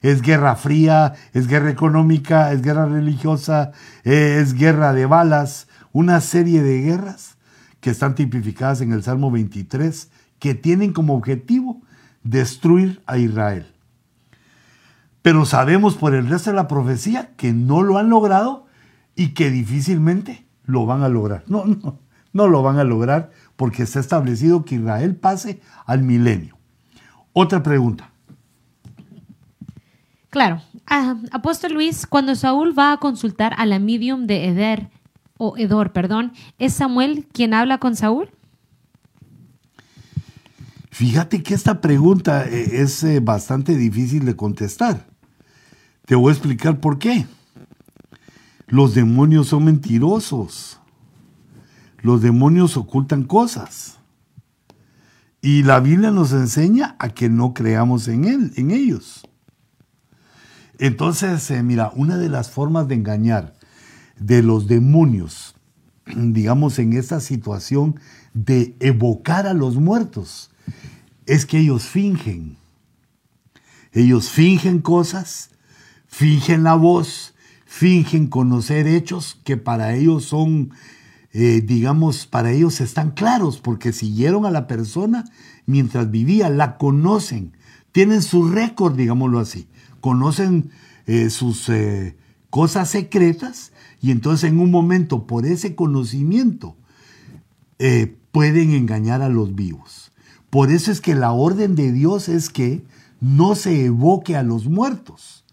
[0.00, 3.72] Es guerra fría, es guerra económica, es guerra religiosa,
[4.02, 7.36] es guerra de balas, una serie de guerras
[7.80, 11.82] que están tipificadas en el Salmo 23, que tienen como objetivo
[12.22, 13.66] destruir a Israel.
[15.20, 18.68] Pero sabemos por el resto de la profecía que no lo han logrado
[19.16, 21.44] y que difícilmente lo van a lograr.
[21.46, 21.98] No, no,
[22.32, 26.56] no lo van a lograr porque está establecido que Israel pase al milenio.
[27.32, 28.10] Otra pregunta.
[30.30, 30.62] Claro.
[30.86, 34.90] Ah, apóstol Luis, cuando Saúl va a consultar a la medium de Eder,
[35.38, 38.30] o Edor, perdón, ¿es Samuel quien habla con Saúl?
[40.90, 45.06] Fíjate que esta pregunta eh, es eh, bastante difícil de contestar.
[46.04, 47.26] Te voy a explicar por qué.
[48.66, 50.80] Los demonios son mentirosos.
[52.02, 53.98] Los demonios ocultan cosas.
[55.44, 59.28] Y la Biblia nos enseña a que no creamos en él, en ellos.
[60.78, 63.54] Entonces, eh, mira, una de las formas de engañar
[64.20, 65.56] de los demonios,
[66.16, 67.98] digamos, en esta situación
[68.34, 70.52] de evocar a los muertos,
[71.26, 72.56] es que ellos fingen.
[73.92, 75.50] Ellos fingen cosas,
[76.06, 77.34] fingen la voz,
[77.66, 80.70] fingen conocer hechos que para ellos son
[81.34, 85.24] eh, digamos, para ellos están claros porque siguieron a la persona
[85.64, 87.56] mientras vivía, la conocen,
[87.90, 89.66] tienen su récord, digámoslo así,
[90.00, 90.70] conocen
[91.06, 92.16] eh, sus eh,
[92.50, 93.72] cosas secretas
[94.02, 96.76] y entonces en un momento por ese conocimiento
[98.30, 100.12] pueden engañar a los vivos.
[100.50, 102.84] Por eso es que la orden de Dios es que
[103.20, 105.44] no se evoque a los muertos.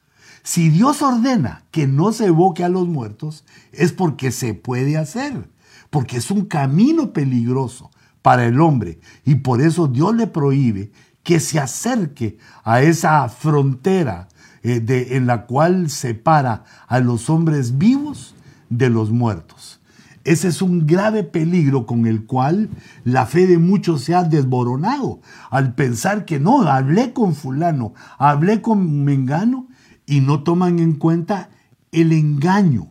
[0.44, 5.48] Si Dios ordena que no se evoque a los muertos, es porque se puede hacer
[5.90, 10.92] porque es un camino peligroso para el hombre y por eso Dios le prohíbe
[11.24, 14.28] que se acerque a esa frontera
[14.64, 18.36] eh, de, en la cual separa a los hombres vivos
[18.70, 19.80] de los muertos.
[20.26, 22.70] Ese es un grave peligro con el cual
[23.04, 28.62] la fe de muchos se ha desboronado al pensar que no, hablé con fulano, hablé
[28.62, 29.68] con mengano
[30.06, 31.50] y no toman en cuenta
[31.92, 32.90] el engaño,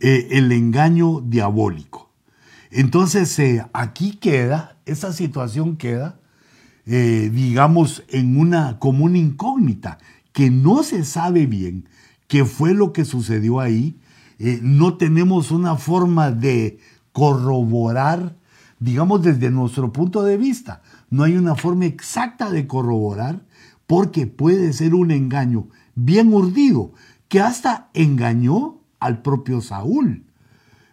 [0.00, 2.10] eh, el engaño diabólico.
[2.70, 6.20] Entonces eh, aquí queda, esa situación queda,
[6.86, 9.98] eh, digamos, en una, como una incógnita,
[10.32, 11.88] que no se sabe bien
[12.28, 13.98] qué fue lo que sucedió ahí,
[14.62, 16.78] no tenemos una forma de
[17.10, 18.36] corroborar,
[18.78, 23.44] digamos, desde nuestro punto de vista, no hay una forma exacta de corroborar,
[23.88, 26.92] porque puede ser un engaño bien urdido,
[27.26, 30.24] que hasta engañó al propio Saúl.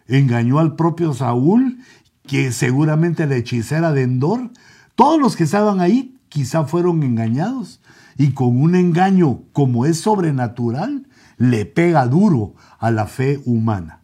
[0.06, 1.78] Engañó al propio Saúl,
[2.26, 4.50] que seguramente la hechicera de Endor,
[4.94, 7.80] todos los que estaban ahí quizá fueron engañados.
[8.18, 14.00] Y con un engaño como es sobrenatural, le pega duro a la fe humana.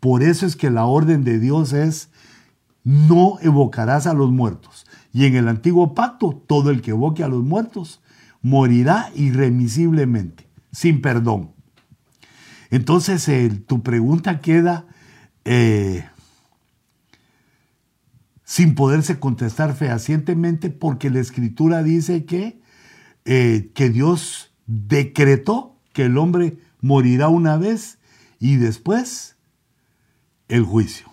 [0.00, 2.10] Por eso es que la orden de Dios es,
[2.84, 4.86] no evocarás a los muertos.
[5.12, 8.00] Y en el antiguo pacto, todo el que evoque a los muertos
[8.42, 11.55] morirá irremisiblemente, sin perdón.
[12.76, 13.26] Entonces,
[13.66, 14.86] tu pregunta queda
[15.46, 16.04] eh,
[18.44, 22.60] sin poderse contestar fehacientemente porque la escritura dice que,
[23.24, 27.96] eh, que Dios decretó que el hombre morirá una vez
[28.40, 29.38] y después
[30.48, 31.06] el juicio.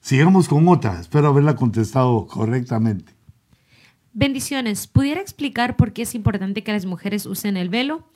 [0.00, 3.12] Sigamos con otra, espero haberla contestado correctamente.
[4.14, 4.86] Bendiciones.
[4.86, 8.08] ¿Pudiera explicar por qué es importante que las mujeres usen el velo?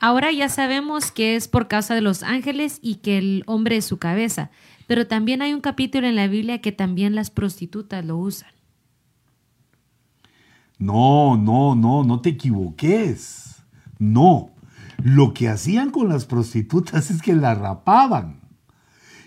[0.00, 3.84] Ahora ya sabemos que es por causa de los ángeles y que el hombre es
[3.84, 4.50] su cabeza,
[4.86, 8.50] pero también hay un capítulo en la Biblia que también las prostitutas lo usan.
[10.78, 13.62] No, no, no, no te equivoques.
[13.98, 14.50] No.
[15.02, 18.40] Lo que hacían con las prostitutas es que las rapaban.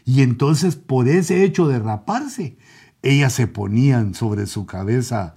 [0.05, 2.57] Y entonces por ese hecho de raparse,
[3.03, 5.35] ellas se ponían sobre su cabeza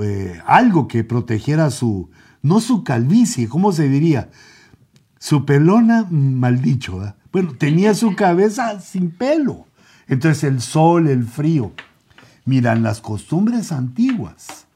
[0.00, 2.10] eh, algo que protegiera su,
[2.40, 4.30] no su calvicie, ¿cómo se diría?
[5.18, 9.66] Su pelona, mal dicho, bueno, tenía su cabeza sin pelo.
[10.08, 11.72] Entonces el sol, el frío.
[12.44, 14.66] Miran las costumbres antiguas.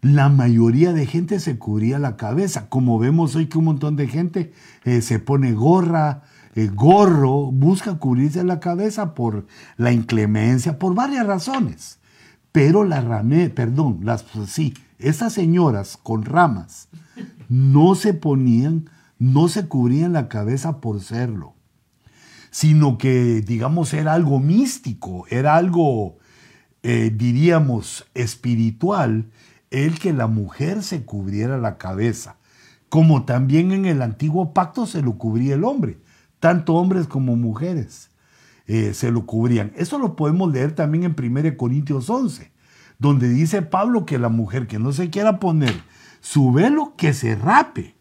[0.00, 2.68] La mayoría de gente se cubría la cabeza.
[2.68, 4.52] Como vemos hoy que un montón de gente
[4.84, 6.22] eh, se pone gorra,
[6.54, 9.46] eh, gorro, busca cubrirse la cabeza por
[9.76, 11.98] la inclemencia, por varias razones.
[12.50, 16.88] Pero la ramé, perdón, las, sí, esas señoras con ramas
[17.48, 18.88] no se ponían
[19.18, 21.54] no se cubrían la cabeza por serlo,
[22.50, 26.18] sino que, digamos, era algo místico, era algo,
[26.82, 29.30] eh, diríamos, espiritual,
[29.70, 32.36] el que la mujer se cubriera la cabeza,
[32.88, 35.98] como también en el antiguo pacto se lo cubría el hombre,
[36.40, 38.10] tanto hombres como mujeres
[38.66, 39.72] eh, se lo cubrían.
[39.76, 42.50] Eso lo podemos leer también en 1 Corintios 11,
[42.98, 45.74] donde dice Pablo que la mujer que no se quiera poner
[46.20, 47.95] su velo, que se rape.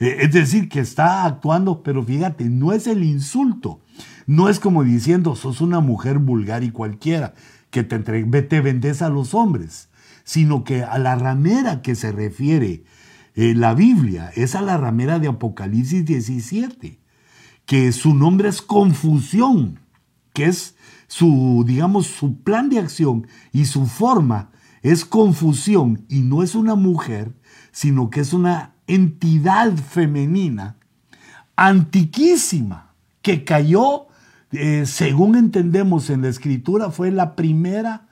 [0.00, 3.80] Eh, es decir, que está actuando, pero fíjate, no es el insulto.
[4.26, 7.34] No es como diciendo, sos una mujer vulgar y cualquiera,
[7.70, 9.88] que te, te vendes a los hombres,
[10.24, 12.84] sino que a la ramera que se refiere
[13.34, 16.98] eh, la Biblia es a la ramera de Apocalipsis 17,
[17.66, 19.80] que su nombre es confusión,
[20.32, 20.76] que es
[21.06, 24.50] su, digamos, su plan de acción y su forma
[24.82, 27.32] es confusión y no es una mujer,
[27.72, 30.76] sino que es una entidad femenina
[31.54, 34.06] antiquísima que cayó,
[34.50, 38.08] eh, según entendemos en la escritura, fue la primera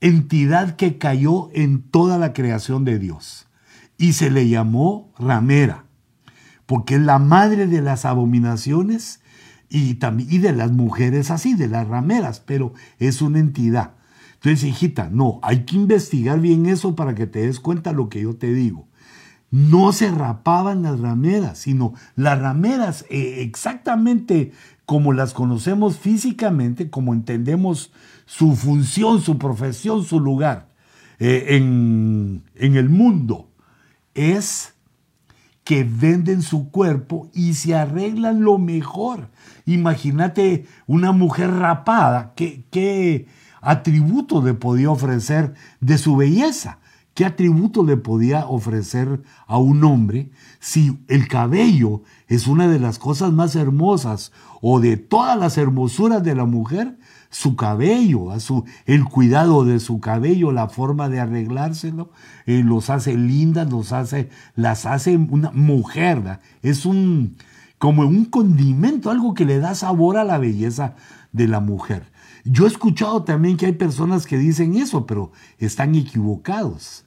[0.00, 3.48] entidad que cayó en toda la creación de Dios.
[3.98, 5.84] Y se le llamó ramera,
[6.66, 9.20] porque es la madre de las abominaciones
[9.68, 13.94] y, también, y de las mujeres así, de las rameras, pero es una entidad.
[14.34, 18.20] Entonces, hijita, no, hay que investigar bien eso para que te des cuenta lo que
[18.20, 18.88] yo te digo
[19.54, 24.50] no se rapaban las rameras, sino las rameras eh, exactamente
[24.84, 27.92] como las conocemos físicamente, como entendemos
[28.26, 30.70] su función, su profesión, su lugar
[31.20, 33.48] eh, en, en el mundo,
[34.14, 34.74] es
[35.62, 39.28] que venden su cuerpo y se arreglan lo mejor.
[39.66, 43.28] Imagínate una mujer rapada, ¿qué, qué
[43.60, 46.80] atributo le podía ofrecer de su belleza?
[47.14, 52.98] ¿Qué atributo le podía ofrecer a un hombre si el cabello es una de las
[52.98, 56.98] cosas más hermosas o de todas las hermosuras de la mujer?
[57.30, 58.28] Su cabello,
[58.86, 62.10] el cuidado de su cabello, la forma de arreglárselo,
[62.46, 66.40] eh, los hace lindas, los hace, las hace una mujer.
[66.62, 67.36] Es un,
[67.78, 70.94] como un condimento, algo que le da sabor a la belleza
[71.32, 72.10] de la mujer.
[72.44, 77.03] Yo he escuchado también que hay personas que dicen eso, pero están equivocados.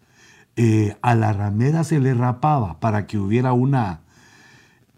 [0.59, 4.01] Eh, a la ramera se le rapaba para que hubiera una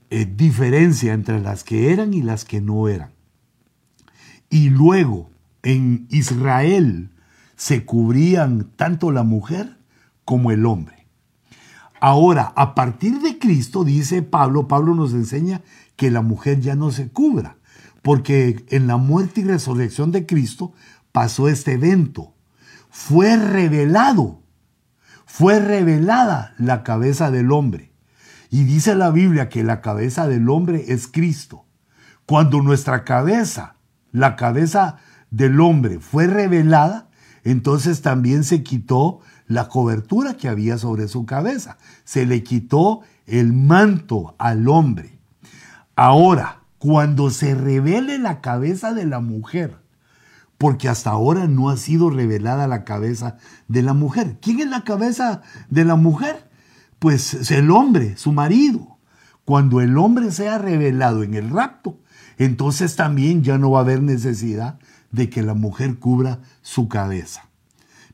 [0.10, 3.12] eh, diferencia entre las que eran y las que no eran.
[4.50, 5.30] Y luego
[5.62, 7.12] en Israel
[7.58, 9.78] se cubrían tanto la mujer
[10.24, 11.06] como el hombre.
[12.00, 15.62] Ahora, a partir de Cristo, dice Pablo, Pablo nos enseña
[15.98, 17.58] que la mujer ya no se cubra,
[18.02, 20.72] porque en la muerte y resurrección de Cristo
[21.12, 22.34] pasó este evento.
[22.90, 24.39] Fue revelado
[25.32, 27.92] fue revelada la cabeza del hombre.
[28.50, 31.66] Y dice la Biblia que la cabeza del hombre es Cristo.
[32.26, 33.76] Cuando nuestra cabeza,
[34.12, 34.98] la cabeza
[35.30, 37.10] del hombre fue revelada,
[37.44, 41.78] entonces también se quitó la cobertura que había sobre su cabeza.
[42.06, 45.20] Se le quitó el manto al hombre.
[45.96, 49.78] Ahora, cuando se revele la cabeza de la mujer,
[50.60, 53.38] porque hasta ahora no ha sido revelada la cabeza
[53.70, 54.40] de la mujer.
[54.42, 56.50] ¿Quién es la cabeza de la mujer?
[57.00, 58.98] Pues es el hombre, su marido.
[59.46, 61.98] Cuando el hombre sea revelado en el rapto,
[62.38, 64.80] entonces también ya no va a haber necesidad
[65.12, 67.48] de que la mujer cubra su cabeza.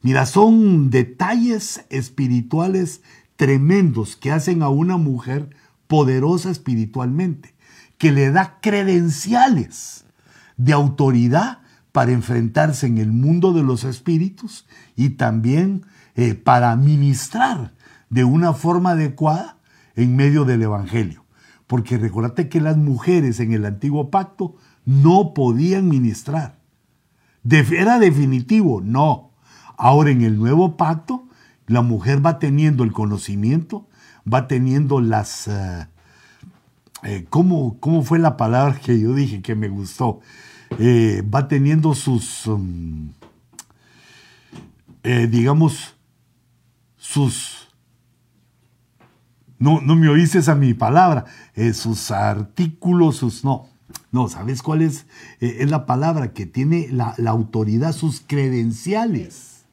[0.04, 3.02] Mira, son detalles espirituales
[3.38, 5.50] tremendos que hacen a una mujer
[5.88, 7.56] poderosa espiritualmente,
[7.98, 10.06] que le da credenciales
[10.58, 11.64] de autoridad
[11.96, 14.68] para enfrentarse en el mundo de los espíritus
[14.98, 15.86] y también
[16.16, 17.74] eh, para ministrar
[18.10, 19.60] de una forma adecuada
[19.96, 21.24] en medio del Evangelio.
[21.68, 26.58] Porque recordate que las mujeres en el antiguo pacto no podían ministrar.
[27.50, 28.82] ¿Era definitivo?
[28.82, 29.32] No.
[29.78, 31.30] Ahora en el nuevo pacto,
[31.66, 33.88] la mujer va teniendo el conocimiento,
[34.32, 35.48] va teniendo las...
[35.48, 35.88] Eh,
[37.04, 40.20] eh, ¿cómo, ¿Cómo fue la palabra que yo dije que me gustó?
[40.80, 43.11] Eh, va teniendo sus, um,
[45.03, 45.95] eh, digamos,
[46.97, 47.70] sus,
[49.57, 53.70] no, no me oíces a mi palabra, eh, sus artículos, sus, no,
[54.11, 55.05] no, ¿sabes cuál es?
[55.39, 59.66] es la palabra que tiene la, la autoridad, sus credenciales.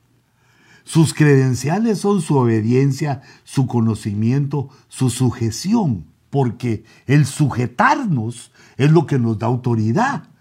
[0.85, 9.19] Sus credenciales son su obediencia, su conocimiento, su sujeción, porque el sujetarnos es lo que
[9.19, 10.32] nos da autoridad.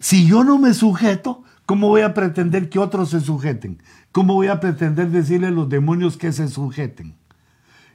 [0.00, 3.82] Si yo no me sujeto, ¿cómo voy a pretender que otros se sujeten?
[4.12, 7.14] ¿Cómo voy a pretender decirle a los demonios que se sujeten?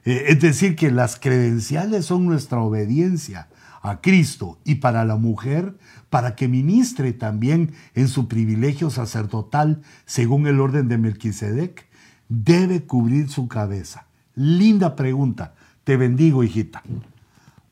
[0.04, 3.48] Eh, es decir, que las credenciales son nuestra obediencia
[3.82, 5.76] a Cristo y para la mujer,
[6.08, 11.86] para que ministre también en su privilegio sacerdotal según el orden de Melquisedec,
[12.28, 14.06] debe cubrir su cabeza.
[14.36, 15.54] Linda pregunta.
[15.82, 16.82] Te bendigo, hijita.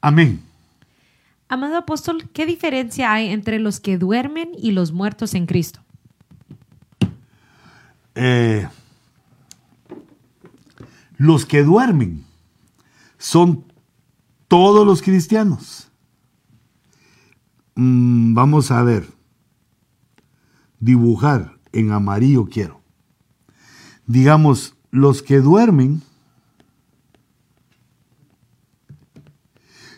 [0.01, 0.43] Amén.
[1.55, 5.79] Amado apóstol, ¿qué diferencia hay entre los que duermen y los muertos en Cristo?
[8.17, 8.67] Eh,
[11.17, 12.25] los que duermen
[13.19, 13.67] son
[14.49, 15.93] todos los cristianos.
[17.77, 19.07] Mm, vamos a ver.
[20.81, 22.81] Dibujar en amarillo quiero.
[24.09, 26.03] Digamos, los que duermen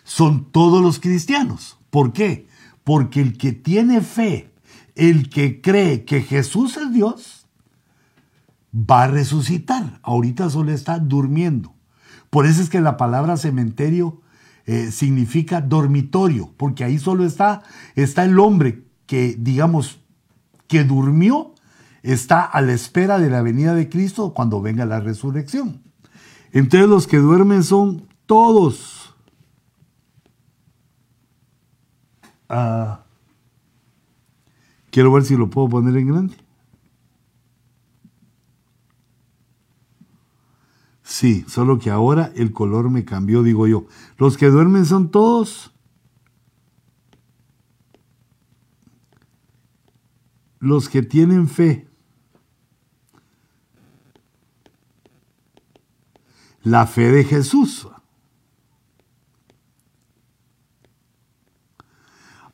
[0.07, 1.79] son todos los cristianos.
[1.91, 2.47] ¿Por qué?
[2.85, 4.53] Porque el que tiene fe,
[4.95, 7.49] el que cree que Jesús es Dios,
[8.73, 9.99] va a resucitar.
[10.05, 11.75] Ahorita solo está durmiendo.
[12.31, 14.21] Por eso es que la palabra cementerio
[14.65, 17.65] eh, significa dormitorio, porque ahí solo está,
[17.97, 19.99] está el hombre que, digamos,
[20.69, 21.53] que durmió,
[22.05, 25.83] está a la espera de la venida de Cristo cuando venga la resurrección.
[26.53, 28.96] Entonces los que duermen son todos
[32.49, 33.05] Ah,
[34.91, 36.37] quiero ver si lo puedo poner en grande.
[41.03, 43.87] Sí, solo que ahora el color me cambió, digo yo.
[44.19, 45.73] Los que duermen son todos.
[50.59, 51.89] Los que tienen fe.
[56.63, 57.89] La fe de Jesús.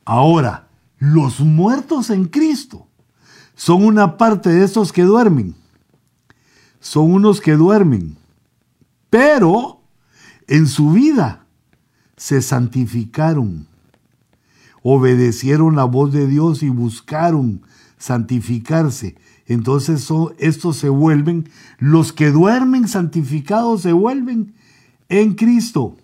[0.05, 0.67] Ahora,
[0.99, 2.87] los muertos en Cristo
[3.55, 5.55] son una parte de esos que duermen.
[6.79, 8.17] son unos que duermen,
[9.09, 9.79] pero
[10.47, 11.45] en su vida
[12.17, 13.67] se santificaron,
[14.81, 17.61] obedecieron la voz de Dios y buscaron
[17.97, 19.15] santificarse.
[19.45, 21.49] Entonces estos se vuelven,
[21.79, 24.53] los que duermen santificados se vuelven
[25.07, 25.95] en Cristo.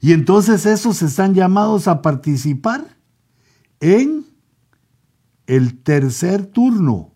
[0.00, 2.96] Y entonces esos están llamados a participar
[3.80, 4.26] en
[5.46, 7.12] el tercer turno.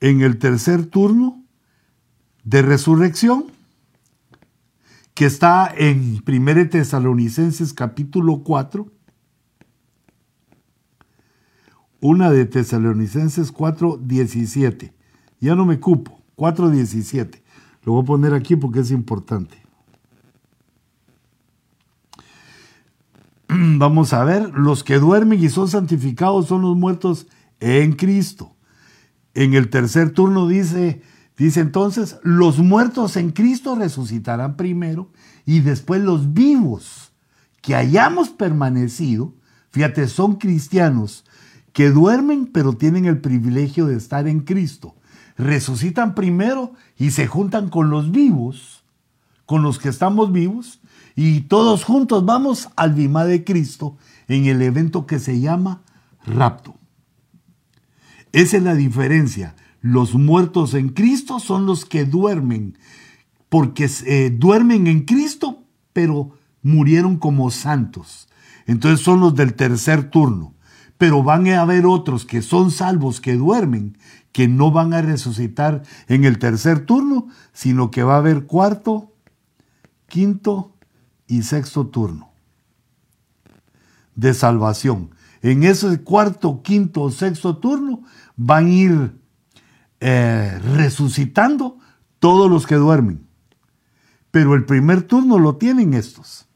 [0.00, 1.42] En el tercer turno
[2.44, 3.46] de resurrección,
[5.14, 8.92] que está en 1 Tesalonicenses capítulo 4,
[12.00, 14.92] una de Tesalonicenses 4, 17.
[15.40, 17.43] Ya no me cupo, 4, 17.
[17.84, 19.56] Lo voy a poner aquí porque es importante.
[23.48, 27.26] Vamos a ver, los que duermen y son santificados son los muertos
[27.60, 28.54] en Cristo.
[29.34, 31.02] En el tercer turno dice,
[31.36, 35.10] dice entonces, los muertos en Cristo resucitarán primero
[35.44, 37.12] y después los vivos
[37.60, 39.34] que hayamos permanecido,
[39.70, 41.24] fíjate, son cristianos
[41.72, 44.94] que duermen pero tienen el privilegio de estar en Cristo.
[45.36, 48.84] Resucitan primero y se juntan con los vivos,
[49.46, 50.80] con los que estamos vivos,
[51.16, 53.96] y todos juntos vamos al Bimá de Cristo
[54.28, 55.82] en el evento que se llama
[56.26, 56.76] rapto.
[58.32, 59.54] Esa es la diferencia.
[59.80, 62.78] Los muertos en Cristo son los que duermen,
[63.48, 65.62] porque eh, duermen en Cristo,
[65.92, 68.28] pero murieron como santos.
[68.66, 70.54] Entonces son los del tercer turno.
[70.98, 73.98] Pero van a haber otros que son salvos, que duermen,
[74.32, 79.12] que no van a resucitar en el tercer turno, sino que va a haber cuarto,
[80.06, 80.72] quinto
[81.26, 82.34] y sexto turno
[84.14, 85.10] de salvación.
[85.42, 88.02] En ese cuarto, quinto o sexto turno
[88.36, 89.20] van a ir
[90.00, 91.78] eh, resucitando
[92.18, 93.26] todos los que duermen.
[94.30, 96.48] Pero el primer turno lo tienen estos.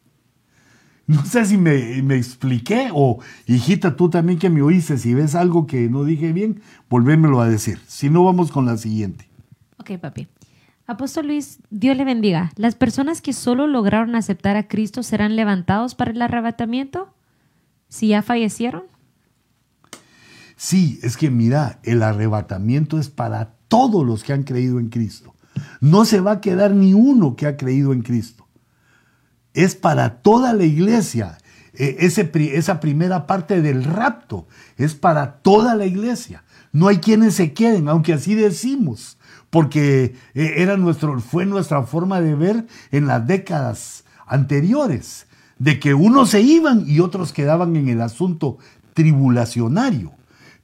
[1.08, 5.34] No sé si me, me, expliqué o, hijita, tú también que me oíste, si ves
[5.34, 7.80] algo que no dije bien, volvémelo a decir.
[7.86, 9.26] Si no, vamos con la siguiente.
[9.78, 10.28] Ok, papi.
[10.86, 12.52] Apóstol Luis, Dios le bendiga.
[12.56, 17.12] ¿Las personas que solo lograron aceptar a Cristo serán levantados para el arrebatamiento?
[17.88, 18.82] Si ya fallecieron.
[20.56, 25.34] Sí, es que mira, el arrebatamiento es para todos los que han creído en Cristo.
[25.80, 28.47] No se va a quedar ni uno que ha creído en Cristo.
[29.54, 31.38] Es para toda la iglesia.
[31.74, 34.46] E, ese, esa primera parte del rapto
[34.76, 36.44] es para toda la iglesia.
[36.72, 39.18] No hay quienes se queden, aunque así decimos
[39.50, 45.26] porque eh, era nuestro, fue nuestra forma de ver en las décadas anteriores,
[45.58, 48.58] de que unos se iban y otros quedaban en el asunto
[48.94, 50.12] tribulacionario.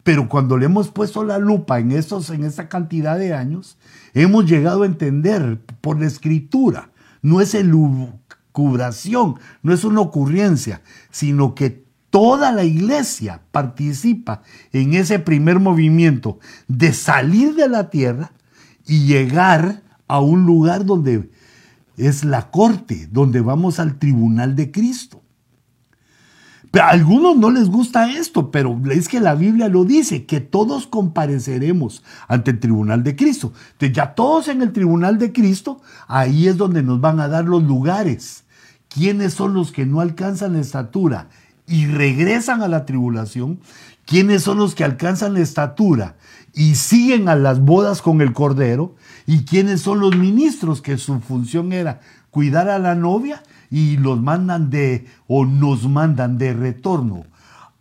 [0.03, 3.78] Pero cuando le hemos puesto la lupa en, estos, en esta cantidad de años,
[4.12, 6.91] hemos llegado a entender por la escritura,
[7.22, 7.55] no es
[8.55, 14.43] elucubración, no es una ocurrencia, sino que toda la iglesia participa
[14.73, 16.39] en ese primer movimiento
[16.69, 18.33] de salir de la tierra
[18.87, 21.31] y llegar a un lugar donde
[21.97, 25.24] es la corte, donde vamos al tribunal de Cristo.
[26.75, 30.41] Pero a algunos no les gusta esto, pero es que la Biblia lo dice, que
[30.41, 33.53] todos compareceremos ante el tribunal de Cristo.
[33.75, 37.45] Entonces ya todos en el tribunal de Cristo, ahí es donde nos van a dar
[37.45, 38.43] los lugares.
[38.89, 41.29] ¿Quiénes son los que no alcanzan la estatura
[41.68, 43.61] y regresan a la tribulación?
[44.05, 46.16] ¿Quiénes son los que alcanzan la estatura
[46.55, 48.97] y siguen a las bodas con el Cordero.
[49.27, 52.01] ¿Y quiénes son los ministros que su función era
[52.31, 53.45] cuidar a la novia
[53.75, 57.25] y los mandan de o nos mandan de retorno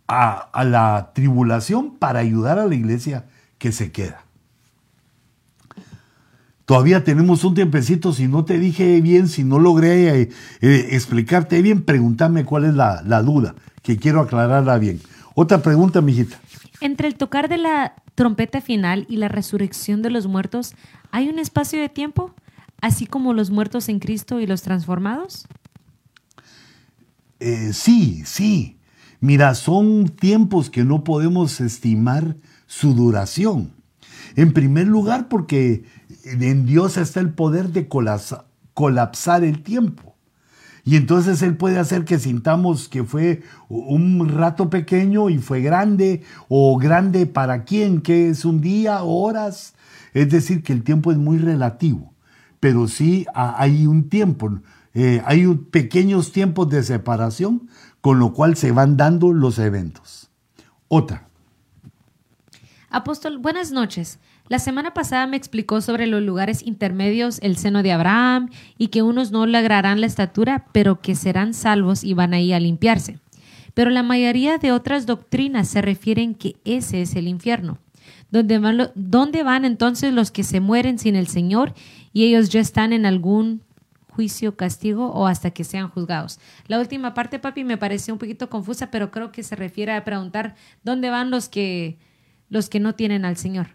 [0.08, 3.26] a, a la tribulación para ayudar a la iglesia
[3.58, 4.24] que se queda?
[6.64, 10.30] Todavía tenemos un tiempecito, si no te dije bien, si no logré eh,
[10.62, 15.00] eh, explicarte bien, pregúntame cuál es la, la, duda, que quiero aclararla bien.
[15.36, 16.40] Otra pregunta, mijita.
[16.80, 20.74] Entre el tocar de la trompeta final y la resurrección de los muertos,
[21.12, 22.34] ¿hay un espacio de tiempo?
[22.80, 25.46] Así como los muertos en Cristo y los transformados?
[27.40, 28.78] Eh, sí, sí.
[29.20, 33.72] Mira, son tiempos que no podemos estimar su duración.
[34.36, 35.84] En primer lugar, porque
[36.24, 40.14] en Dios está el poder de colapsar el tiempo.
[40.84, 46.22] Y entonces Él puede hacer que sintamos que fue un rato pequeño y fue grande,
[46.48, 49.74] o grande para quién, que es un día, horas.
[50.12, 52.12] Es decir, que el tiempo es muy relativo,
[52.60, 54.60] pero sí hay un tiempo,
[54.94, 57.68] eh, hay pequeños tiempos de separación,
[58.00, 60.30] con lo cual se van dando los eventos.
[60.88, 61.28] Otra.
[62.90, 64.20] Apóstol, buenas noches.
[64.48, 69.02] La semana pasada me explicó sobre los lugares intermedios, el seno de Abraham, y que
[69.02, 73.18] unos no lograrán la estatura, pero que serán salvos y van ahí a limpiarse.
[73.72, 77.78] Pero la mayoría de otras doctrinas se refieren que ese es el infierno.
[78.30, 81.74] ¿Dónde van, ¿Dónde van entonces los que se mueren sin el Señor
[82.12, 83.62] y ellos ya están en algún
[84.14, 86.40] juicio, castigo o hasta que sean juzgados.
[86.66, 90.04] La última parte, papi, me pareció un poquito confusa, pero creo que se refiere a
[90.04, 91.98] preguntar dónde van los que
[92.48, 93.68] los que no tienen al Señor.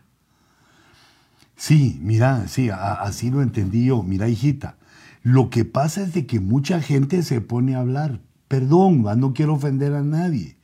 [1.55, 4.01] Sí, mira, sí, así lo entendí yo.
[4.03, 4.77] Mira, hijita,
[5.23, 8.21] lo que pasa es de que mucha gente se pone a hablar.
[8.47, 10.55] Perdón, no quiero ofender a nadie.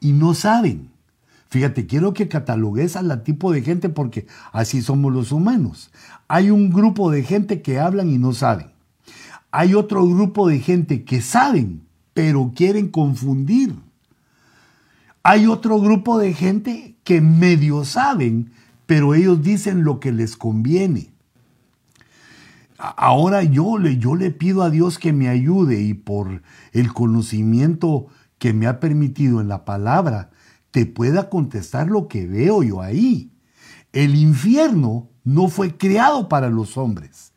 [0.00, 0.90] Y no saben.
[1.48, 5.92] Fíjate, quiero que catalogues a la tipo de gente porque así somos los humanos.
[6.26, 8.71] Hay un grupo de gente que hablan y no saben.
[9.54, 11.82] Hay otro grupo de gente que saben,
[12.14, 13.76] pero quieren confundir.
[15.22, 18.50] Hay otro grupo de gente que medio saben,
[18.86, 21.12] pero ellos dicen lo que les conviene.
[22.78, 26.42] Ahora yo le, yo le pido a Dios que me ayude y por
[26.72, 28.06] el conocimiento
[28.38, 30.30] que me ha permitido en la palabra,
[30.70, 33.30] te pueda contestar lo que veo yo ahí.
[33.92, 37.31] El infierno no fue creado para los hombres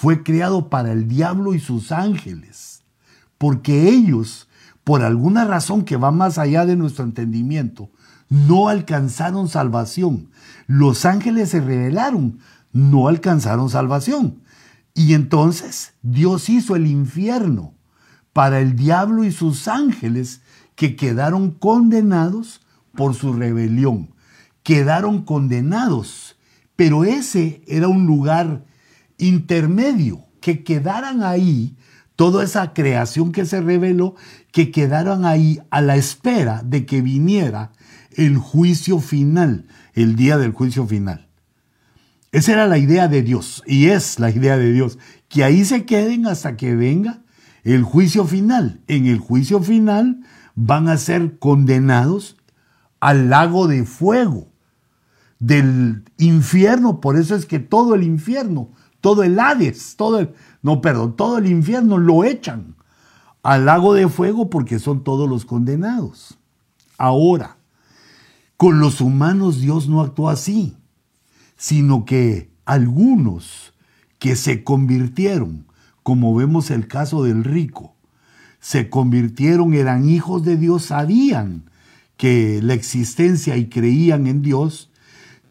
[0.00, 2.84] fue creado para el diablo y sus ángeles,
[3.36, 4.48] porque ellos,
[4.84, 7.90] por alguna razón que va más allá de nuestro entendimiento,
[8.28, 10.30] no alcanzaron salvación.
[10.68, 12.38] Los ángeles se rebelaron,
[12.72, 14.40] no alcanzaron salvación.
[14.94, 17.74] Y entonces Dios hizo el infierno
[18.32, 20.42] para el diablo y sus ángeles
[20.76, 22.60] que quedaron condenados
[22.94, 24.14] por su rebelión.
[24.62, 26.36] Quedaron condenados.
[26.76, 28.67] Pero ese era un lugar
[29.18, 31.76] intermedio, que quedaran ahí,
[32.16, 34.14] toda esa creación que se reveló,
[34.50, 37.72] que quedaran ahí a la espera de que viniera
[38.16, 41.28] el juicio final, el día del juicio final.
[42.32, 44.98] Esa era la idea de Dios y es la idea de Dios,
[45.28, 47.22] que ahí se queden hasta que venga
[47.64, 48.80] el juicio final.
[48.86, 50.20] En el juicio final
[50.54, 52.36] van a ser condenados
[53.00, 54.48] al lago de fuego
[55.38, 57.00] del infierno.
[57.00, 61.38] Por eso es que todo el infierno todo el Hades, todo el, no, perdón, todo
[61.38, 62.74] el infierno lo echan
[63.42, 66.38] al lago de fuego porque son todos los condenados.
[66.96, 67.56] Ahora,
[68.56, 70.76] con los humanos Dios no actuó así,
[71.56, 73.72] sino que algunos
[74.18, 75.66] que se convirtieron,
[76.02, 77.94] como vemos el caso del rico,
[78.60, 81.70] se convirtieron, eran hijos de Dios, sabían
[82.16, 84.90] que la existencia y creían en Dios,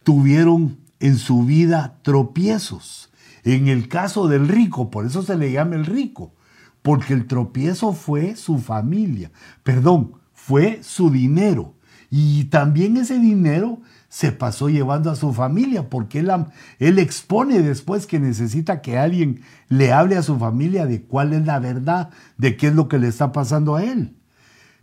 [0.03, 3.06] tuvieron en su vida tropiezos
[3.55, 6.33] en el caso del rico, por eso se le llama el rico,
[6.81, 9.31] porque el tropiezo fue su familia,
[9.63, 11.73] perdón, fue su dinero.
[12.09, 13.79] Y también ese dinero
[14.09, 16.31] se pasó llevando a su familia, porque él,
[16.79, 21.45] él, expone después que necesita que alguien le hable a su familia de cuál es
[21.45, 24.17] la verdad, de qué es lo que le está pasando a él.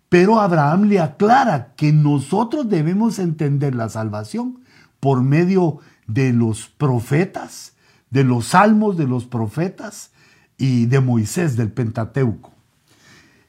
[0.08, 4.60] Pero Abraham le aclara que nosotros debemos entender la salvación
[5.00, 7.73] por medio de los profetas
[8.14, 10.12] de los salmos, de los profetas
[10.56, 12.52] y de Moisés, del Pentateuco.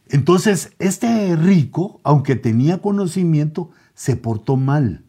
[0.09, 5.03] Entonces, este rico, aunque tenía conocimiento, se portó mal.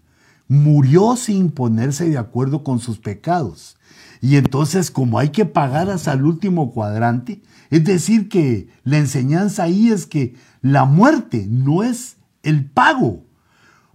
[0.46, 3.78] Murió sin ponerse de acuerdo con sus pecados.
[4.20, 7.40] Y entonces, como hay que pagar hasta el último cuadrante,
[7.70, 13.24] es decir, que la enseñanza ahí es que la muerte no es el pago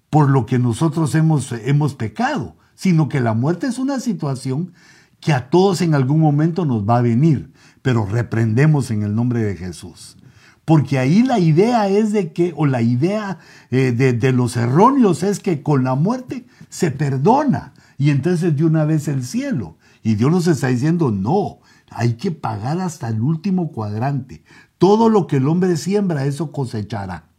[0.09, 4.74] por lo que nosotros hemos, hemos pecado, sino que la muerte es una situación
[5.22, 9.41] que a todos en algún momento nos va a venir, pero reprendemos en el nombre
[9.41, 10.17] de Jesús.
[10.65, 15.24] Porque ahí la idea es de que, o la idea eh, de, de los erróneos
[15.24, 19.78] es que con la muerte se perdona y entonces de una vez el cielo.
[20.03, 21.59] Y Dios nos está diciendo, no,
[21.89, 24.43] hay que pagar hasta el último cuadrante.
[24.78, 27.30] Todo lo que el hombre siembra, eso cosechará.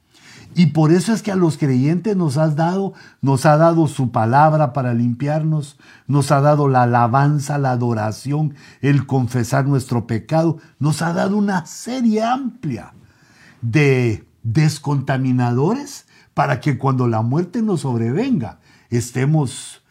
[0.55, 2.93] Y por eso es que a los creyentes nos has dado,
[3.23, 9.07] nos ha dado su palabra para limpiarnos, nos ha dado la alabanza, la adoración, el
[9.07, 12.93] confesar nuestro pecado, nos ha dado una serie amplia
[13.63, 18.59] de descontaminadores para que cuando la muerte nos sobrevenga
[18.91, 19.83] estemos,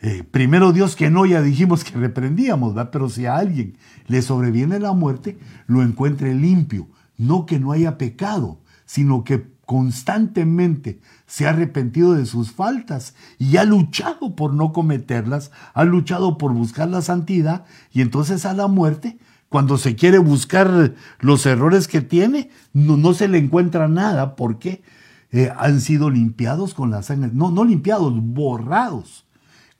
[0.00, 2.90] eh, primero Dios que no, ya dijimos que reprendíamos, ¿verdad?
[2.92, 6.86] pero si a alguien le sobreviene la muerte, lo encuentre limpio,
[7.16, 13.56] no que no haya pecado, sino que constantemente se ha arrepentido de sus faltas y
[13.56, 18.66] ha luchado por no cometerlas, ha luchado por buscar la santidad y entonces a la
[18.66, 24.82] muerte, cuando se quiere buscar los errores que tiene, no, se le encuentra nada porque
[25.30, 29.26] eh, han sido limpiados con la sangre, no, no limpiados, borrados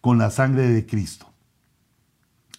[0.01, 1.33] con la sangre de Cristo.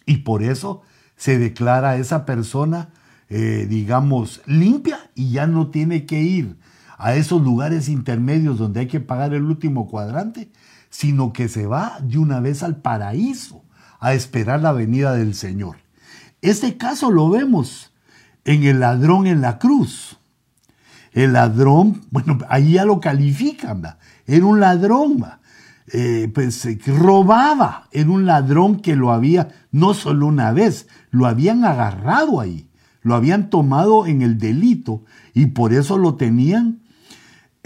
[0.05, 0.81] Y por eso
[1.15, 2.89] se declara a esa persona,
[3.29, 6.57] eh, digamos, limpia y ya no tiene que ir
[6.97, 10.51] a esos lugares intermedios donde hay que pagar el último cuadrante,
[10.89, 13.63] sino que se va de una vez al paraíso
[13.99, 15.77] a esperar la venida del Señor.
[16.41, 17.91] Este caso lo vemos
[18.45, 20.17] en el ladrón en la cruz.
[21.11, 23.81] El ladrón, bueno, ahí ya lo califican,
[24.27, 25.25] era un ladrón,
[25.91, 31.63] eh, pues robaba, era un ladrón que lo había, no solo una vez, lo habían
[31.63, 32.69] agarrado ahí,
[33.01, 36.81] lo habían tomado en el delito y por eso lo tenían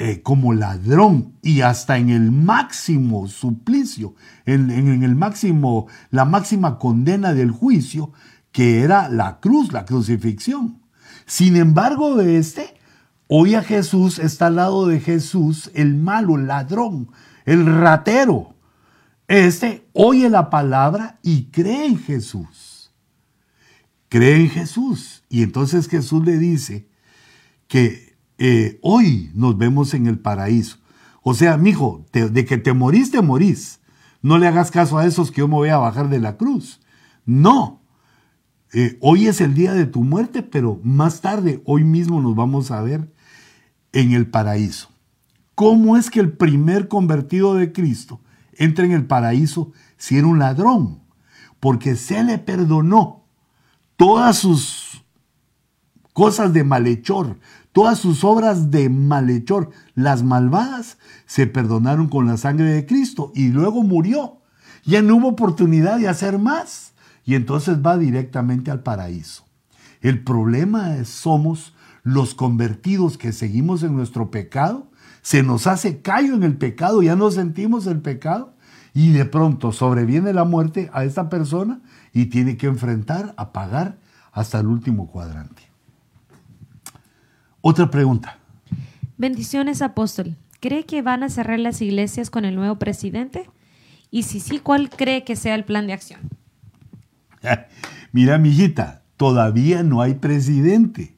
[0.01, 6.79] eh, como ladrón y hasta en el máximo suplicio, en, en, el máximo, la máxima
[6.79, 8.13] condena del juicio,
[8.53, 10.81] que era la cruz, la crucifixión.
[11.25, 12.75] Sin embargo, de este,
[13.27, 17.11] hoy a Jesús está al lado de Jesús el malo, el ladrón,
[17.43, 18.55] el ratero.
[19.27, 22.93] Este oye la palabra y cree en Jesús.
[24.07, 25.25] Cree en Jesús.
[25.27, 26.87] Y entonces Jesús le dice
[27.67, 28.08] que
[28.39, 30.77] eh, hoy nos vemos en el paraíso.
[31.21, 33.79] O sea, mijo, de que te morís, te morís.
[34.21, 36.79] No le hagas caso a esos que yo me voy a bajar de la cruz.
[37.25, 37.81] No.
[38.73, 42.71] Eh, hoy es el día de tu muerte, pero más tarde, hoy mismo nos vamos
[42.71, 43.11] a ver
[43.91, 44.89] en el paraíso.
[45.55, 48.21] ¿Cómo es que el primer convertido de Cristo
[48.53, 50.99] entra en el paraíso si era un ladrón?
[51.59, 53.25] Porque se le perdonó
[53.97, 54.88] todas sus
[56.19, 57.37] cosas de malhechor,
[57.71, 63.47] Todas sus obras de malhechor, las malvadas, se perdonaron con la sangre de Cristo y
[63.49, 64.39] luego murió.
[64.83, 66.91] Ya no hubo oportunidad de hacer más.
[67.23, 69.45] Y entonces va directamente al paraíso.
[70.01, 74.91] El problema es, somos los convertidos que seguimos en nuestro pecado.
[75.21, 78.55] Se nos hace callo en el pecado, ya no sentimos el pecado.
[78.93, 81.79] Y de pronto sobreviene la muerte a esta persona
[82.11, 83.99] y tiene que enfrentar a pagar
[84.33, 85.68] hasta el último cuadrante.
[87.61, 88.37] Otra pregunta.
[89.17, 90.37] Bendiciones, apóstol.
[90.61, 93.49] ¿Cree que van a cerrar las iglesias con el nuevo presidente?
[94.11, 96.21] Y si sí, ¿cuál cree que sea el plan de acción?
[98.13, 101.15] Mira, mijita, todavía no hay presidente.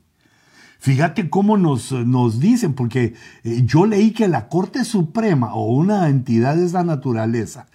[0.79, 3.13] Fíjate cómo nos, nos dicen, porque
[3.43, 7.67] eh, yo leí que la Corte Suprema o una entidad de esa naturaleza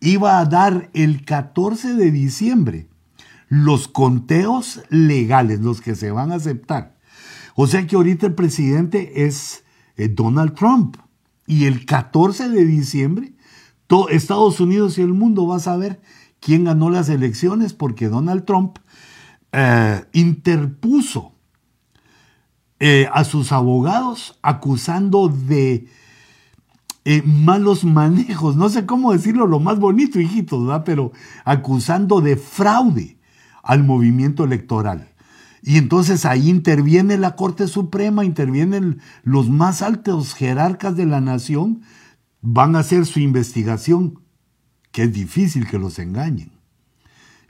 [0.00, 2.88] iba a dar el 14 de diciembre
[3.48, 6.95] los conteos legales, los que se van a aceptar
[7.58, 9.64] o sea que ahorita el presidente es
[9.96, 10.98] eh, Donald Trump.
[11.46, 13.32] Y el 14 de diciembre,
[14.10, 16.02] Estados Unidos y el mundo va a saber
[16.38, 18.78] quién ganó las elecciones porque Donald Trump
[19.52, 21.32] eh, interpuso
[22.78, 25.88] eh, a sus abogados acusando de
[27.24, 30.82] malos manejos, no sé cómo decirlo lo más bonito, hijitos, ¿verdad?
[30.84, 31.12] pero
[31.44, 33.18] acusando de fraude
[33.62, 35.08] al movimiento electoral.
[35.66, 41.82] Y entonces ahí interviene la Corte Suprema, intervienen los más altos jerarcas de la nación,
[42.40, 44.20] van a hacer su investigación,
[44.92, 46.52] que es difícil que los engañen.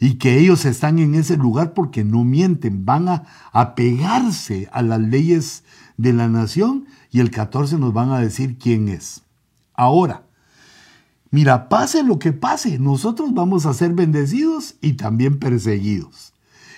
[0.01, 5.01] Y que ellos están en ese lugar porque no mienten, van a apegarse a las
[5.01, 5.63] leyes
[5.99, 9.25] de la nación y el 14 nos van a decir quién es.
[9.75, 10.23] Ahora,
[11.31, 16.33] mira, pase lo que pase, nosotros vamos a ser bendecidos y también perseguidos.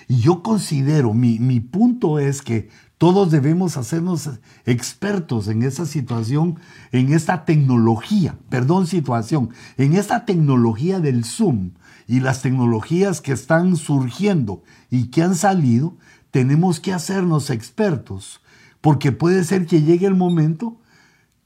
[0.09, 4.27] Y yo considero, mi, mi punto es que todos debemos hacernos
[4.65, 6.59] expertos en esa situación,
[6.91, 11.73] en esta tecnología, perdón, situación, en esta tecnología del Zoom
[12.07, 15.95] y las tecnologías que están surgiendo y que han salido,
[16.31, 18.41] tenemos que hacernos expertos,
[18.81, 20.81] porque puede ser que llegue el momento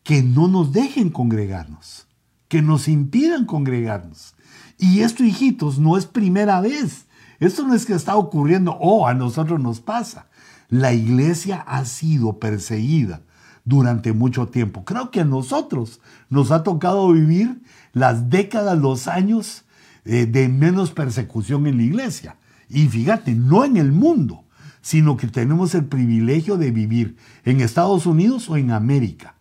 [0.04, 2.08] que no nos dejen congregarnos,
[2.48, 4.36] que nos impidan congregarnos.
[4.80, 7.08] Y esto, hijitos, no es primera vez.
[7.44, 10.28] Esto no es que está ocurriendo, oh, a nosotros nos pasa.
[10.70, 13.22] La iglesia ha sido perseguida
[13.66, 14.86] durante mucho tiempo.
[14.86, 19.66] Creo que a nosotros nos ha tocado vivir las décadas, los años
[20.06, 22.38] eh, de menos persecución en la iglesia.
[22.70, 24.46] Y fíjate, no en el mundo,
[24.82, 29.36] sino que tenemos el privilegio de vivir en Estados Unidos o en América.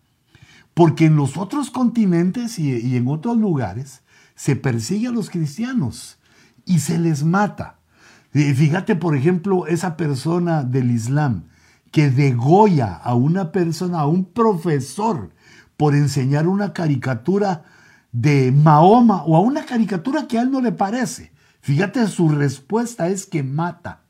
[0.75, 4.03] Porque en los otros continentes y en otros lugares
[4.35, 6.19] se persigue a los cristianos
[6.65, 7.82] y se les mata.
[8.33, 11.49] Fíjate, por ejemplo, esa persona del Islam
[11.91, 15.31] que degolla a una persona, a un profesor,
[15.77, 17.65] por enseñar una caricatura
[18.13, 21.33] de Mahoma o a una caricatura que a él no le parece.
[21.61, 24.05] Fíjate, su respuesta es que mata.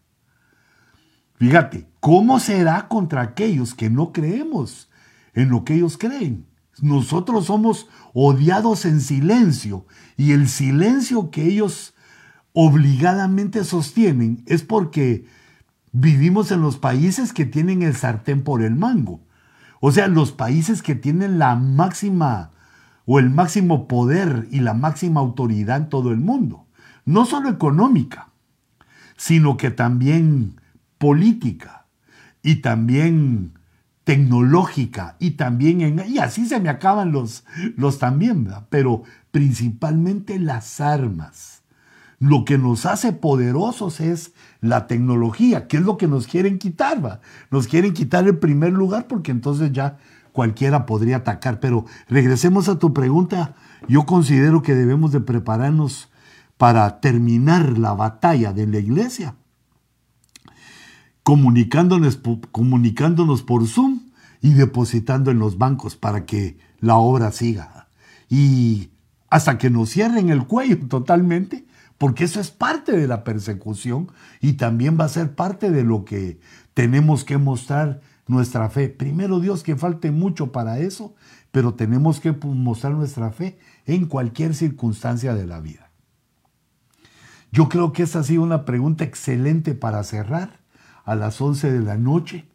[1.36, 4.88] Fíjate, ¿cómo será contra aquellos que no creemos
[5.34, 6.46] en lo que ellos creen?
[6.80, 11.91] Nosotros somos odiados en silencio y el silencio que ellos
[12.52, 15.26] obligadamente sostienen es porque
[15.92, 19.20] vivimos en los países que tienen el sartén por el mango.
[19.80, 22.50] O sea, los países que tienen la máxima
[23.04, 26.66] o el máximo poder y la máxima autoridad en todo el mundo.
[27.04, 28.28] No solo económica,
[29.16, 30.60] sino que también
[30.98, 31.86] política
[32.42, 33.58] y también
[34.04, 36.00] tecnológica y también.
[36.08, 37.44] Y así se me acaban los,
[37.76, 41.51] los también, pero principalmente las armas.
[42.22, 47.04] Lo que nos hace poderosos es la tecnología, que es lo que nos quieren quitar.
[47.04, 47.20] ¿va?
[47.50, 49.98] Nos quieren quitar el primer lugar porque entonces ya
[50.30, 51.58] cualquiera podría atacar.
[51.58, 53.56] Pero regresemos a tu pregunta.
[53.88, 56.10] Yo considero que debemos de prepararnos
[56.56, 59.34] para terminar la batalla de la iglesia
[61.22, 62.20] comunicándonos,
[62.50, 64.10] comunicándonos por Zoom
[64.40, 67.88] y depositando en los bancos para que la obra siga.
[68.28, 68.90] Y
[69.30, 71.66] hasta que nos cierren el cuello totalmente,
[72.02, 76.04] porque eso es parte de la persecución y también va a ser parte de lo
[76.04, 76.40] que
[76.74, 78.88] tenemos que mostrar nuestra fe.
[78.88, 81.14] Primero Dios, que falte mucho para eso,
[81.52, 85.92] pero tenemos que mostrar nuestra fe en cualquier circunstancia de la vida.
[87.52, 90.58] Yo creo que esa ha sido una pregunta excelente para cerrar
[91.04, 92.48] a las 11 de la noche.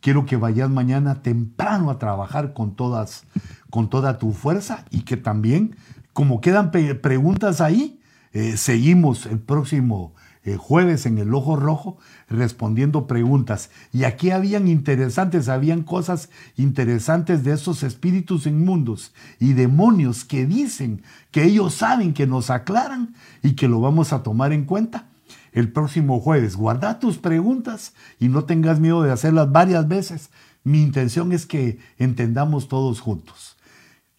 [0.00, 3.24] Quiero que vayas mañana temprano a trabajar con, todas,
[3.68, 5.74] con toda tu fuerza y que también,
[6.12, 7.98] como quedan preguntas ahí,
[8.32, 10.14] eh, seguimos el próximo
[10.44, 13.70] eh, jueves en el Ojo Rojo respondiendo preguntas.
[13.92, 21.02] Y aquí habían interesantes, habían cosas interesantes de esos espíritus inmundos y demonios que dicen
[21.30, 25.06] que ellos saben que nos aclaran y que lo vamos a tomar en cuenta
[25.52, 26.56] el próximo jueves.
[26.56, 30.30] Guarda tus preguntas y no tengas miedo de hacerlas varias veces.
[30.64, 33.56] Mi intención es que entendamos todos juntos.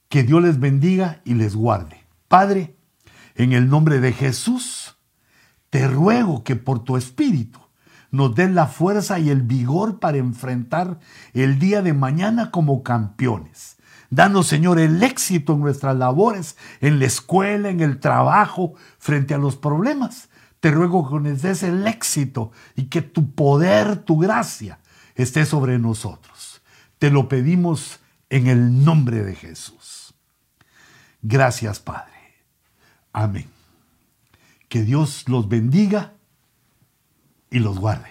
[0.07, 1.97] Que Dios les bendiga y les guarde.
[2.27, 2.75] Padre,
[3.35, 4.97] en el nombre de Jesús,
[5.69, 7.59] te ruego que por tu espíritu
[8.11, 10.99] nos den la fuerza y el vigor para enfrentar
[11.33, 13.77] el día de mañana como campeones.
[14.11, 19.39] Danos, Señor, el éxito en nuestras labores, en la escuela, en el trabajo, frente a
[19.39, 20.29] los problemas
[20.63, 24.79] te ruego que nos des el éxito y que tu poder, tu gracia
[25.13, 26.61] esté sobre nosotros.
[26.99, 30.13] Te lo pedimos en el nombre de Jesús.
[31.21, 32.12] Gracias, Padre.
[33.13, 33.45] Amén.
[34.67, 36.13] Que Dios los bendiga
[37.51, 38.09] y los guarde.